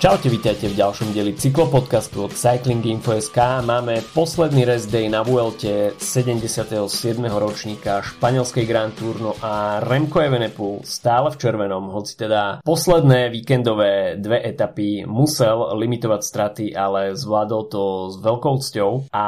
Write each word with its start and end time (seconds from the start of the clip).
Čaute, 0.00 0.32
vítajte 0.32 0.64
v 0.72 0.80
ďalšom 0.80 1.12
dieli 1.12 1.36
cyklopodcastu 1.36 2.24
od 2.24 2.32
Cycling 2.32 2.80
Info.sk. 2.88 3.36
Máme 3.60 4.00
posledný 4.16 4.64
rest 4.64 4.88
day 4.88 5.12
na 5.12 5.20
Vuelte 5.20 5.92
77. 6.00 6.88
ročníka 7.28 8.00
španielskej 8.00 8.64
Grand 8.64 8.96
Tour 8.96 9.20
no 9.20 9.36
a 9.44 9.76
Remco 9.84 10.24
Evenepoel 10.24 10.88
stále 10.88 11.28
v 11.28 11.36
červenom, 11.36 11.92
hoci 11.92 12.16
teda 12.16 12.64
posledné 12.64 13.28
víkendové 13.28 14.16
dve 14.16 14.40
etapy 14.40 15.04
musel 15.04 15.76
limitovať 15.76 16.20
straty, 16.24 16.66
ale 16.72 17.12
zvládol 17.12 17.62
to 17.68 18.08
s 18.08 18.16
veľkou 18.24 18.56
cťou 18.56 19.12
a 19.12 19.26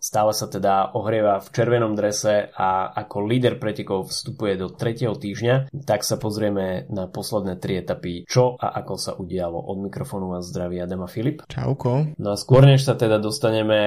stále 0.00 0.32
sa 0.32 0.48
teda 0.48 0.96
ohrieva 0.96 1.44
v 1.44 1.52
červenom 1.52 1.92
drese 1.92 2.48
a 2.56 2.88
ako 3.04 3.20
líder 3.20 3.60
pretekov 3.60 4.08
vstupuje 4.08 4.56
do 4.56 4.72
tretieho 4.72 5.12
týždňa, 5.12 5.76
tak 5.84 6.08
sa 6.08 6.16
pozrieme 6.16 6.88
na 6.88 7.04
posledné 7.04 7.60
tri 7.60 7.84
etapy, 7.84 8.24
čo 8.24 8.56
a 8.56 8.80
ako 8.80 8.94
sa 8.96 9.12
udialo 9.12 9.60
od 9.60 9.84
mikrofónu 9.84 10.05
mikrofónu 10.06 10.30
vás 10.38 10.46
zdraví 10.46 10.78
Adam 10.78 11.02
a 11.02 11.10
Filip. 11.10 11.42
Čauko. 11.50 12.06
No 12.22 12.30
a 12.30 12.38
skôr 12.38 12.62
než 12.62 12.86
sa 12.86 12.94
teda 12.94 13.18
dostaneme 13.18 13.82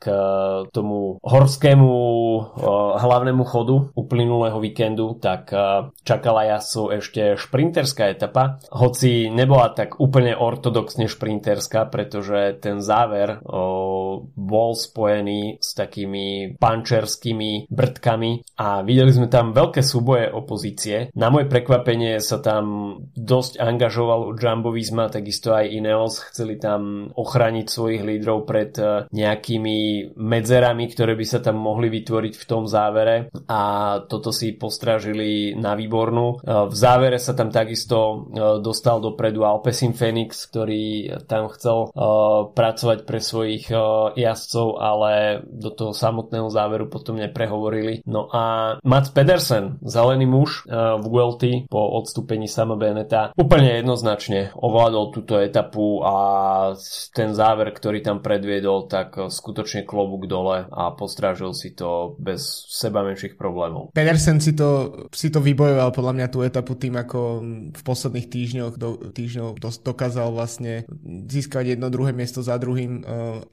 k 0.00 0.08
tomu 0.72 1.20
horskému 1.20 1.92
hlavnému 2.96 3.44
chodu 3.44 3.92
uplynulého 3.92 4.56
víkendu, 4.56 5.20
tak 5.20 5.52
čakala 6.08 6.48
jazdcov 6.48 6.96
ešte 6.96 7.36
šprinterská 7.36 8.08
etapa, 8.08 8.64
hoci 8.72 9.28
nebola 9.28 9.76
tak 9.76 10.00
úplne 10.00 10.32
ortodoxne 10.32 11.04
šprinterská, 11.04 11.92
pretože 11.92 12.56
ten 12.56 12.80
záver 12.80 13.44
bol 14.32 14.70
spojený 14.72 15.60
s 15.60 15.76
takými 15.76 16.56
pančerskými 16.56 17.68
brdkami 17.68 18.56
a 18.56 18.80
videli 18.80 19.12
sme 19.12 19.28
tam 19.28 19.52
veľké 19.52 19.84
súboje 19.84 20.32
opozície. 20.32 21.12
Na 21.12 21.28
moje 21.28 21.44
prekvapenie 21.44 22.24
sa 22.24 22.40
tam 22.40 22.96
dosť 23.12 23.60
angažoval 23.60 24.32
Jumbo 24.40 24.72
Visma, 24.72 25.12
takisto 25.12 25.41
takisto 25.42 25.58
aj 25.58 25.74
Ineos 25.74 26.14
chceli 26.30 26.54
tam 26.54 27.10
ochrániť 27.18 27.66
svojich 27.66 28.02
lídrov 28.06 28.46
pred 28.46 28.70
e, 28.78 29.10
nejakými 29.10 30.14
medzerami, 30.14 30.86
ktoré 30.86 31.18
by 31.18 31.26
sa 31.26 31.42
tam 31.42 31.58
mohli 31.58 31.90
vytvoriť 31.90 32.34
v 32.38 32.44
tom 32.46 32.70
závere 32.70 33.26
a 33.50 33.60
toto 34.06 34.30
si 34.30 34.54
postrážili 34.54 35.58
na 35.58 35.74
výbornú. 35.74 36.38
E, 36.38 36.70
v 36.70 36.74
závere 36.78 37.18
sa 37.18 37.34
tam 37.34 37.50
takisto 37.50 37.98
e, 37.98 38.16
dostal 38.62 39.02
dopredu 39.02 39.42
Alpecin 39.42 39.90
Phoenix, 39.98 40.46
ktorý 40.46 41.10
tam 41.26 41.50
chcel 41.50 41.90
pracovať 42.52 42.98
pre 43.08 43.18
svojich 43.18 43.72
jazdcov, 44.14 44.66
ale 44.78 45.42
do 45.48 45.72
toho 45.72 45.96
samotného 45.96 46.46
záveru 46.52 46.86
potom 46.86 47.18
neprehovorili. 47.18 48.04
No 48.04 48.28
a 48.30 48.76
Mats 48.84 49.10
Pedersen, 49.10 49.80
zelený 49.82 50.28
muž 50.28 50.68
v 50.68 51.04
Vuelty 51.08 51.66
po 51.66 51.98
odstúpení 51.98 52.46
Sama 52.46 52.76
Beneta, 52.76 53.32
úplne 53.34 53.80
jednoznačne 53.80 54.52
ovládol 54.52 55.04
túto 55.14 55.31
túto 55.32 55.40
etapu 55.40 56.04
a 56.04 56.16
ten 57.16 57.32
záver, 57.32 57.72
ktorý 57.72 58.04
tam 58.04 58.20
predviedol, 58.20 58.84
tak 58.84 59.16
skutočne 59.16 59.88
klobúk 59.88 60.28
dole 60.28 60.68
a 60.68 60.92
postrážil 60.92 61.56
si 61.56 61.72
to 61.72 62.12
bez 62.20 62.68
seba 62.68 63.00
menších 63.00 63.40
problémov. 63.40 63.96
Pedersen 63.96 64.44
si 64.44 64.52
to, 64.52 65.08
si 65.08 65.32
to 65.32 65.40
vybojoval 65.40 65.88
podľa 65.88 66.12
mňa 66.20 66.26
tú 66.28 66.44
etapu 66.44 66.76
tým, 66.76 67.00
ako 67.00 67.20
v 67.72 67.80
posledných 67.80 68.28
týždňoch, 68.28 68.74
do, 68.76 69.08
týždňov 69.08 69.56
dokázal 69.80 70.28
vlastne 70.36 70.84
získať 71.24 71.80
jedno 71.80 71.88
druhé 71.88 72.12
miesto 72.12 72.44
za 72.44 72.60
druhým 72.60 73.00
e, 73.00 73.02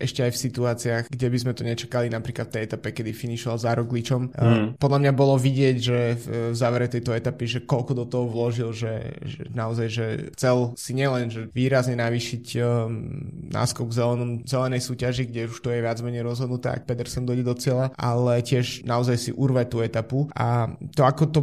ešte 0.03 0.27
aj 0.27 0.35
v 0.35 0.41
situáciách, 0.51 1.03
kde 1.07 1.27
by 1.31 1.37
sme 1.39 1.53
to 1.55 1.63
nečakali 1.63 2.11
napríklad 2.11 2.51
v 2.51 2.53
tej 2.59 2.63
etape, 2.75 2.91
kedy 2.91 3.15
finišoval 3.15 3.55
za 3.55 3.71
Rogličom. 3.71 4.35
Mm. 4.35 4.67
Podľa 4.75 4.99
mňa 4.99 5.11
bolo 5.15 5.39
vidieť, 5.39 5.77
že 5.79 5.97
v 6.19 6.25
závere 6.51 6.91
tejto 6.91 7.15
etapy, 7.15 7.47
že 7.47 7.63
koľko 7.63 8.03
do 8.03 8.05
toho 8.09 8.25
vložil, 8.27 8.75
že, 8.75 9.15
že 9.23 9.47
naozaj, 9.55 9.87
že 9.87 10.05
chcel 10.35 10.75
si 10.75 10.91
nielen, 10.91 11.31
že 11.31 11.47
výrazne 11.69 11.93
navýšiť 12.01 12.45
um, 12.57 12.65
náskok 13.53 13.85
v 13.85 13.93
zelenom, 13.93 14.29
zelenej 14.41 14.81
súťaži, 14.81 15.29
kde 15.29 15.53
už 15.53 15.61
to 15.61 15.69
je 15.69 15.85
viac 15.85 16.01
menej 16.01 16.25
rozhodnuté, 16.25 16.73
ak 16.73 16.89
Pedersen 16.89 17.29
dojde 17.29 17.45
do 17.45 17.53
cieľa, 17.53 17.93
ale 17.93 18.41
tiež 18.41 18.89
naozaj 18.89 19.17
si 19.21 19.29
urvať 19.29 19.67
tú 19.69 19.77
etapu. 19.85 20.25
A 20.33 20.73
to, 20.97 21.05
ako 21.05 21.23
to 21.29 21.39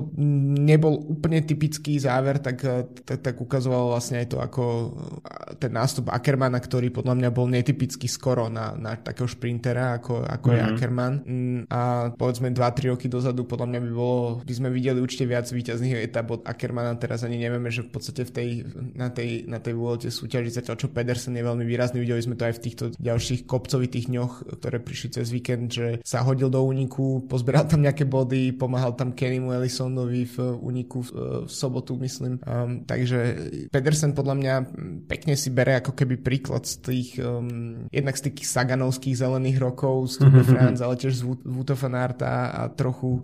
nebol 0.66 0.98
úplne 0.98 1.46
typický 1.46 2.02
záver, 2.02 2.42
tak, 2.42 2.58
tak, 3.06 3.22
tak 3.22 3.38
ukazovalo 3.38 3.94
vlastne 3.94 4.26
aj 4.26 4.34
to, 4.34 4.42
ako 4.42 4.62
ten 5.62 5.70
nástup 5.70 6.10
Ackermana, 6.10 6.58
ktorý 6.58 6.90
podľa 6.90 7.14
mňa 7.14 7.30
bol 7.30 7.46
netypicky 7.46 8.10
skoro 8.10 8.50
na, 8.50 8.74
na 8.74 8.98
takého 8.98 9.30
šprintera, 9.30 10.02
ako, 10.02 10.26
ako 10.26 10.46
mm-hmm. 10.50 10.58
je 10.58 10.62
mhm. 10.66 10.70
Ackerman. 10.74 11.14
Mm, 11.22 11.60
a 11.70 11.80
povedzme 12.18 12.50
2-3 12.50 12.90
roky 12.90 13.06
dozadu 13.06 13.46
podľa 13.46 13.70
mňa 13.70 13.80
by 13.86 13.90
bolo, 13.94 14.42
by 14.42 14.54
sme 14.58 14.68
videli 14.74 14.98
určite 14.98 15.30
viac 15.30 15.46
víťazných 15.46 16.02
etap 16.02 16.34
od 16.34 16.42
Ackermana, 16.42 16.98
teraz 16.98 17.22
ani 17.22 17.38
nevieme, 17.38 17.70
že 17.70 17.86
v 17.86 17.90
podstate 17.94 18.26
v 18.26 18.32
tej, 18.32 18.48
na 18.98 19.12
tej, 19.14 19.46
na 19.46 19.62
tej 19.62 19.76
Vuelte 19.76 20.08
súťaži 20.16 20.48
zatiaľ 20.48 20.80
čo 20.80 20.88
Pedersen 20.88 21.36
je 21.36 21.44
veľmi 21.44 21.68
výrazný. 21.68 22.00
Videli 22.00 22.24
sme 22.24 22.40
to 22.40 22.48
aj 22.48 22.56
v 22.56 22.64
týchto 22.64 22.84
ďalších 22.96 23.44
kopcovitých 23.44 24.08
dňoch, 24.08 24.32
ktoré 24.56 24.80
prišli 24.80 25.20
cez 25.20 25.28
víkend, 25.28 25.68
že 25.68 26.00
sa 26.00 26.24
hodil 26.24 26.48
do 26.48 26.64
úniku, 26.64 27.26
pozberal 27.28 27.68
tam 27.68 27.84
nejaké 27.84 28.08
body, 28.08 28.56
pomáhal 28.56 28.96
tam 28.96 29.12
Kennymu 29.12 29.52
Ellisonovi 29.52 30.24
v 30.24 30.36
úniku 30.62 31.02
v, 31.04 31.10
v 31.44 31.50
sobotu, 31.50 31.98
myslím. 32.00 32.38
Um, 32.46 32.86
takže 32.88 33.50
Pedersen 33.68 34.14
podľa 34.14 34.34
mňa 34.38 34.54
pekne 35.10 35.34
si 35.34 35.50
bere 35.50 35.82
ako 35.82 35.92
keby 35.92 36.22
príklad 36.22 36.64
z 36.64 36.74
tých 36.80 37.08
um, 37.18 37.90
jednak 37.90 38.14
z 38.16 38.30
tých 38.30 38.46
saganovských 38.46 39.18
zelených 39.18 39.58
rokov 39.58 40.14
z 40.14 40.22
Tour 40.22 40.46
France, 40.52 40.80
ale 40.80 40.94
tiež 40.94 41.14
z 41.18 41.22
Wout 41.26 41.70
a 42.22 42.62
trochu 42.70 43.18
um, 43.18 43.22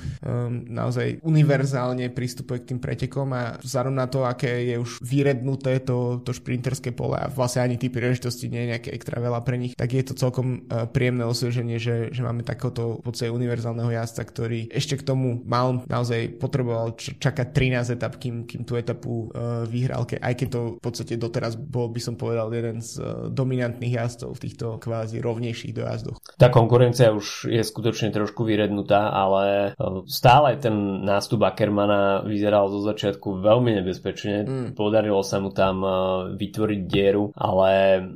naozaj 0.67 1.23
univerzálne 1.23 2.11
prístupuje 2.11 2.67
k 2.67 2.69
tým 2.75 2.81
pretekom 2.83 3.29
a 3.31 3.57
vzhľadom 3.63 3.95
na 3.95 4.07
to, 4.11 4.27
aké 4.27 4.75
je 4.75 4.77
už 4.83 4.99
vyrednuté 4.99 5.79
to, 5.87 6.19
to 6.27 6.35
šprinterské 6.35 6.82
šprinterské 6.83 6.91
pole 6.91 7.15
a 7.15 7.31
vlastne 7.31 7.63
ani 7.63 7.79
tí 7.79 7.87
príležitosti 7.87 8.51
nie 8.51 8.67
je 8.67 8.71
nejaké 8.75 8.91
extra 8.91 9.23
veľa 9.23 9.47
pre 9.47 9.55
nich, 9.55 9.79
tak 9.79 9.95
je 9.95 10.03
to 10.03 10.19
celkom 10.19 10.67
uh, 10.67 10.91
príjemné 10.91 11.23
osvieženie, 11.23 11.79
že, 11.79 12.11
že 12.11 12.23
máme 12.27 12.43
takéhoto 12.43 12.99
podstate 13.07 13.31
univerzálneho 13.31 13.95
jazdca, 13.95 14.23
ktorý 14.27 14.61
ešte 14.75 14.99
k 14.99 15.07
tomu 15.07 15.39
mal 15.47 15.87
naozaj 15.87 16.43
potreboval 16.43 16.99
čakať 16.99 17.55
13 17.55 17.95
etap, 17.95 18.19
kým, 18.19 18.45
kým 18.51 18.67
tú 18.67 18.75
etapu 18.75 19.31
uh, 19.31 19.63
vyhral, 19.71 20.03
aj 20.03 20.35
keď 20.35 20.49
to 20.51 20.61
v 20.77 20.83
podstate 20.83 21.15
doteraz 21.15 21.55
bol, 21.55 21.87
by 21.95 22.01
som 22.03 22.19
povedal, 22.19 22.51
jeden 22.51 22.83
z 22.83 22.99
uh, 22.99 23.31
dominantných 23.31 24.03
jazdcov 24.03 24.35
v 24.35 24.43
týchto 24.43 24.67
kvázi 24.83 25.23
rovnejších 25.23 25.73
dojazdoch. 25.77 26.19
Tá 26.41 26.51
konkurencia 26.51 27.15
už 27.15 27.47
je 27.47 27.63
skutočne 27.63 28.11
trošku 28.11 28.43
vyrednutá, 28.43 29.13
ale 29.15 29.75
stále 30.09 30.59
ten 30.59 31.05
nástup 31.05 31.45
Ackermana 31.47 32.25
vyzeral 32.25 32.73
zo 32.73 32.83
začiatku 32.83 33.45
veľmi 33.45 33.79
nebezpečne. 33.83 34.37
Mm. 34.43 34.69
Podarilo 34.75 35.21
sa 35.21 35.39
mu 35.39 35.53
tam 35.53 35.85
vytvoriť 36.33 36.62
vytvoriť 36.63 36.81
dieru, 36.87 37.35
ale 37.35 37.71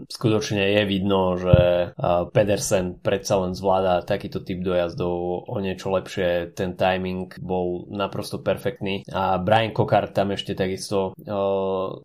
skutočne 0.07 0.63
je 0.79 0.83
vidno, 0.87 1.35
že 1.35 1.91
Pedersen 2.31 2.95
predsa 3.03 3.43
len 3.43 3.59
zvláda 3.59 4.07
takýto 4.07 4.47
typ 4.47 4.63
dojazdov 4.63 5.51
o 5.51 5.57
niečo 5.59 5.91
lepšie. 5.91 6.55
Ten 6.55 6.79
timing 6.79 7.35
bol 7.43 7.91
naprosto 7.91 8.39
perfektný. 8.39 9.03
A 9.11 9.43
Brian 9.43 9.75
Kokar 9.75 10.15
tam 10.15 10.31
ešte 10.31 10.55
takisto 10.55 11.19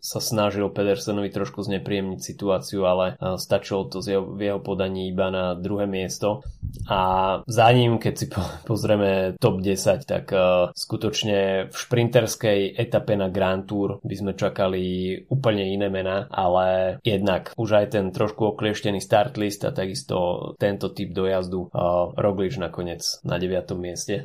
sa 0.02 0.18
snažil 0.18 0.66
Pedersenovi 0.74 1.30
trošku 1.30 1.62
znepríjemniť 1.62 2.18
situáciu, 2.18 2.82
ale 2.90 3.14
stačilo 3.38 3.86
to 3.86 4.02
jeho, 4.02 4.26
v 4.26 4.50
jeho 4.50 4.58
podaní 4.58 5.14
iba 5.14 5.30
na 5.30 5.54
druhé 5.54 5.86
miesto. 5.86 6.42
A 6.90 7.00
za 7.46 7.68
ním, 7.70 8.02
keď 8.02 8.14
si 8.18 8.26
pozrieme 8.66 9.38
top 9.38 9.62
10, 9.62 10.10
tak 10.10 10.34
skutočne 10.74 11.70
v 11.70 11.76
šprinterskej 11.76 12.74
etape 12.74 13.14
na 13.14 13.30
Grand 13.30 13.62
Tour 13.62 14.02
by 14.02 14.14
sme 14.18 14.32
čakali 14.34 14.82
úplne 15.30 15.68
iné 15.68 15.86
mená 15.92 16.31
ale 16.32 16.98
jednak 17.04 17.52
už 17.60 17.84
aj 17.84 17.86
ten 17.92 18.08
trošku 18.08 18.56
oklieštený 18.56 19.04
start 19.04 19.36
list 19.36 19.68
a 19.68 19.76
takisto 19.76 20.52
tento 20.56 20.88
typ 20.96 21.12
dojazdu 21.12 21.68
uh, 21.68 22.16
Roglič 22.16 22.56
nakoniec 22.56 23.04
na 23.22 23.36
9. 23.36 23.76
mieste. 23.76 24.24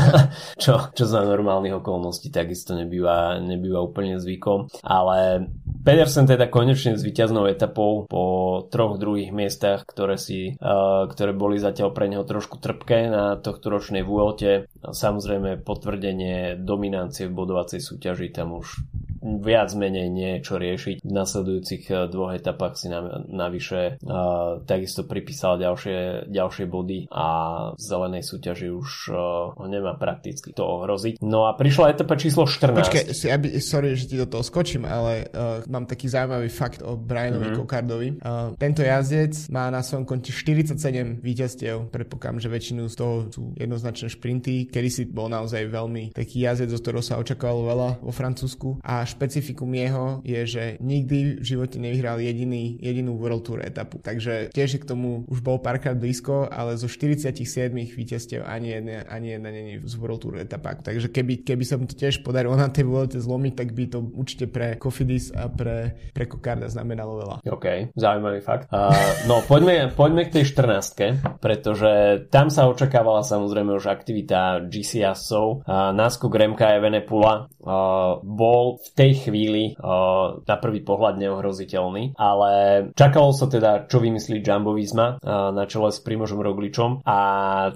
čo, 0.62 0.88
čo 0.96 1.04
za 1.04 1.20
normálnych 1.22 1.78
okolností 1.84 2.32
takisto 2.32 2.72
nebýva, 2.72 3.38
nebýva 3.44 3.84
úplne 3.84 4.16
zvykom. 4.16 4.72
Ale 4.80 5.46
Pedersen 5.84 6.24
teda 6.24 6.48
konečne 6.48 6.96
s 6.96 7.04
víťaznou 7.04 7.44
etapou 7.50 8.08
po 8.08 8.24
troch 8.72 8.96
druhých 8.96 9.34
miestach, 9.34 9.84
ktoré, 9.84 10.16
si, 10.16 10.56
uh, 10.56 11.04
ktoré 11.06 11.36
boli 11.36 11.60
zatiaľ 11.60 11.92
pre 11.92 12.08
neho 12.08 12.24
trošku 12.24 12.56
trpké 12.56 13.12
na 13.12 13.36
tohto 13.36 13.68
ročnej 13.68 14.00
Vuelte. 14.00 14.70
Samozrejme 14.80 15.60
potvrdenie 15.60 16.56
dominancie 16.56 17.28
v 17.28 17.36
bodovacej 17.36 17.82
súťaži 17.82 18.32
tam 18.32 18.56
už 18.56 18.80
viac 19.22 19.70
menej 19.78 20.10
niečo 20.10 20.58
riešiť. 20.58 21.06
V 21.06 21.12
nasledujúcich 21.42 21.90
eh, 21.90 22.06
dvoch 22.06 22.32
etapách 22.32 22.74
si 22.78 22.86
navyše 23.32 23.98
uh, 24.00 24.62
takisto 24.64 25.04
pripísal 25.04 25.58
ďalšie, 25.58 26.30
ďalšie 26.30 26.64
body 26.70 27.10
a 27.10 27.26
v 27.74 27.80
zelenej 27.82 28.22
súťaži 28.22 28.70
už 28.70 29.10
uh, 29.10 29.16
ho 29.58 29.66
nemá 29.66 29.98
prakticky 29.98 30.54
to 30.54 30.62
ohroziť. 30.62 31.18
No 31.20 31.50
a 31.50 31.58
prišla 31.58 31.98
etapa 31.98 32.14
číslo 32.14 32.46
14. 32.46 32.78
Počkaj, 32.78 33.04
si, 33.10 33.26
aby, 33.28 33.58
sorry, 33.58 33.98
že 33.98 34.06
ti 34.06 34.16
do 34.16 34.30
toho 34.30 34.46
skočím, 34.46 34.86
ale 34.86 35.26
uh, 35.34 35.66
mám 35.66 35.84
taký 35.84 36.06
zaujímavý 36.06 36.48
fakt 36.48 36.80
o 36.86 36.94
Brianovi 36.94 37.50
mm-hmm. 37.50 37.58
Kokardovi. 37.58 38.08
Uh, 38.22 38.54
tento 38.56 38.86
jazdec 38.86 39.34
má 39.50 39.68
na 39.68 39.82
svojom 39.82 40.06
konte 40.06 40.30
47 40.30 40.78
víťazstiev. 41.20 41.90
Predpokladám, 41.90 42.38
že 42.38 42.48
väčšinu 42.48 42.82
z 42.86 42.94
toho 42.94 43.14
sú 43.32 43.42
jednoznačné 43.58 44.08
šprinty. 44.12 44.70
Kedy 44.70 44.88
si 44.88 45.02
bol 45.10 45.26
naozaj 45.26 45.66
veľmi 45.66 46.14
taký 46.14 46.46
jazdec, 46.46 46.70
zo 46.70 46.78
ktorého 46.78 47.04
sa 47.04 47.18
očakávalo 47.18 47.62
veľa 47.66 47.88
vo 48.00 48.12
Francúzsku. 48.14 48.78
A 48.86 49.02
špecifikum 49.02 49.68
jeho 49.74 50.22
je, 50.22 50.40
že 50.46 50.64
nikdy 50.80 51.31
v 51.38 51.44
živote 51.44 51.76
nevyhral 51.78 52.18
jediný, 52.18 52.76
jedinú 52.80 53.16
World 53.16 53.44
Tour 53.46 53.60
etapu. 53.62 54.02
Takže 54.02 54.50
tiež 54.50 54.82
k 54.82 54.88
tomu 54.88 55.24
už 55.28 55.40
bol 55.40 55.62
párkrát 55.62 55.96
blízko, 55.96 56.48
ale 56.50 56.76
zo 56.76 56.90
47 56.90 57.38
víťazstiev 57.72 58.42
ani 58.44 58.80
jedna, 58.80 58.96
ani 59.08 59.28
jedna 59.38 59.50
není 59.50 59.72
z 59.80 59.94
World 59.96 60.20
Tour 60.22 60.34
etapách. 60.38 60.82
Takže 60.82 61.08
keby, 61.08 61.46
keby 61.46 61.64
sa 61.64 61.78
mu 61.78 61.86
to 61.86 61.94
tiež 61.94 62.20
podarilo 62.26 62.56
na 62.58 62.68
tej 62.68 62.84
Vuelte 62.88 63.18
zlomiť, 63.20 63.52
tak 63.54 63.68
by 63.72 63.84
to 63.88 63.98
určite 64.12 64.50
pre 64.50 64.76
Kofidis 64.76 65.30
a 65.32 65.48
pre, 65.48 65.96
pre 66.12 66.24
Kokarda 66.26 66.68
znamenalo 66.68 67.18
veľa. 67.22 67.36
OK, 67.48 67.94
zaujímavý 67.94 68.40
fakt. 68.42 68.68
Uh, 68.68 68.92
no 69.30 69.40
poďme, 69.44 69.92
poďme 69.94 70.28
k 70.28 70.40
tej 70.40 70.44
14 70.52 71.42
pretože 71.42 71.90
tam 72.28 72.50
sa 72.50 72.66
očakávala 72.66 73.22
samozrejme 73.22 73.74
už 73.76 73.86
aktivita 73.88 74.66
GC 74.66 75.06
jazdcov. 75.06 75.62
Uh, 75.62 75.90
náskok 75.94 76.32
Remka 76.34 76.74
Evenepula 76.74 77.46
uh, 77.46 78.18
bol 78.22 78.78
v 78.82 78.88
tej 78.94 79.12
chvíli 79.26 79.64
uh, 79.78 80.42
na 80.42 80.56
prvý 80.58 80.82
pohľad 80.82 81.21
neohroziteľný, 81.22 82.18
ale 82.18 82.52
čakalo 82.98 83.30
sa 83.30 83.46
teda, 83.46 83.86
čo 83.86 84.02
vymyslí 84.02 84.42
Jumbo 84.42 84.74
Visma 84.74 85.16
na 85.22 85.64
čele 85.70 85.94
s 85.94 86.02
Primožom 86.02 86.42
Rogličom. 86.42 87.06
A 87.06 87.18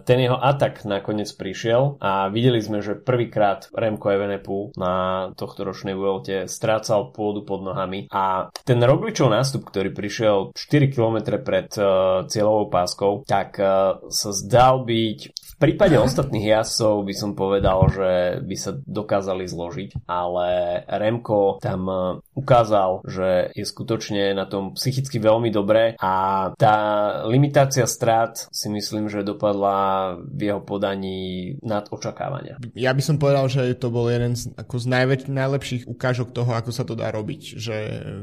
ten 0.02 0.22
jeho 0.22 0.37
atak 0.37 0.82
nakoniec 0.84 1.31
prišiel 1.32 2.00
a 2.02 2.28
videli 2.28 2.58
sme, 2.58 2.82
že 2.82 2.98
prvýkrát 2.98 3.70
Remko 3.72 4.10
Evenepoel 4.10 4.75
na 4.76 4.94
tohto 5.38 5.62
ročnej 5.62 5.94
Vuelte 5.94 6.50
strácal 6.50 7.14
pôdu 7.14 7.46
pod 7.46 7.62
nohami. 7.62 8.08
A 8.10 8.50
ten 8.64 8.81
Rogličov 8.82 9.31
nástup, 9.31 9.69
ktorý 9.69 9.93
prišiel 9.93 10.37
4 10.52 10.93
km 10.93 11.38
pred 11.40 11.70
uh, 11.78 12.25
cieľovou 12.26 12.66
páskou, 12.72 13.12
tak 13.28 13.60
uh, 13.60 14.00
sa 14.10 14.31
zdal 14.34 14.82
byť 14.82 15.45
prípade 15.56 15.97
ostatných 15.97 16.53
jazdcov 16.53 17.05
by 17.06 17.14
som 17.17 17.31
povedal, 17.32 17.88
že 17.88 18.11
by 18.44 18.56
sa 18.56 18.76
dokázali 18.76 19.49
zložiť, 19.49 20.05
ale 20.05 20.81
Remko 20.85 21.58
tam 21.64 21.82
e, 21.88 21.97
ukázal, 22.37 23.00
že 23.08 23.50
je 23.56 23.64
skutočne 23.64 24.37
na 24.37 24.44
tom 24.44 24.76
psychicky 24.76 25.17
veľmi 25.17 25.49
dobré 25.49 25.97
a 25.97 26.14
tá 26.61 26.76
limitácia 27.25 27.88
strát 27.88 28.37
si 28.53 28.69
myslím, 28.69 29.08
že 29.08 29.25
dopadla 29.25 30.14
v 30.20 30.53
jeho 30.53 30.61
podaní 30.61 31.56
nad 31.64 31.88
očakávania. 31.88 32.61
Ja 32.76 32.93
by 32.93 33.03
som 33.03 33.17
povedal, 33.17 33.49
že 33.49 33.73
to 33.81 33.88
bol 33.88 34.12
jeden 34.12 34.37
z, 34.37 34.53
ako 34.55 34.76
z 34.76 34.87
najväč- 34.93 35.31
najlepších 35.32 35.82
ukážok 35.88 36.37
toho, 36.37 36.53
ako 36.53 36.70
sa 36.70 36.85
to 36.85 36.93
dá 36.93 37.08
robiť, 37.08 37.43
že 37.56 37.76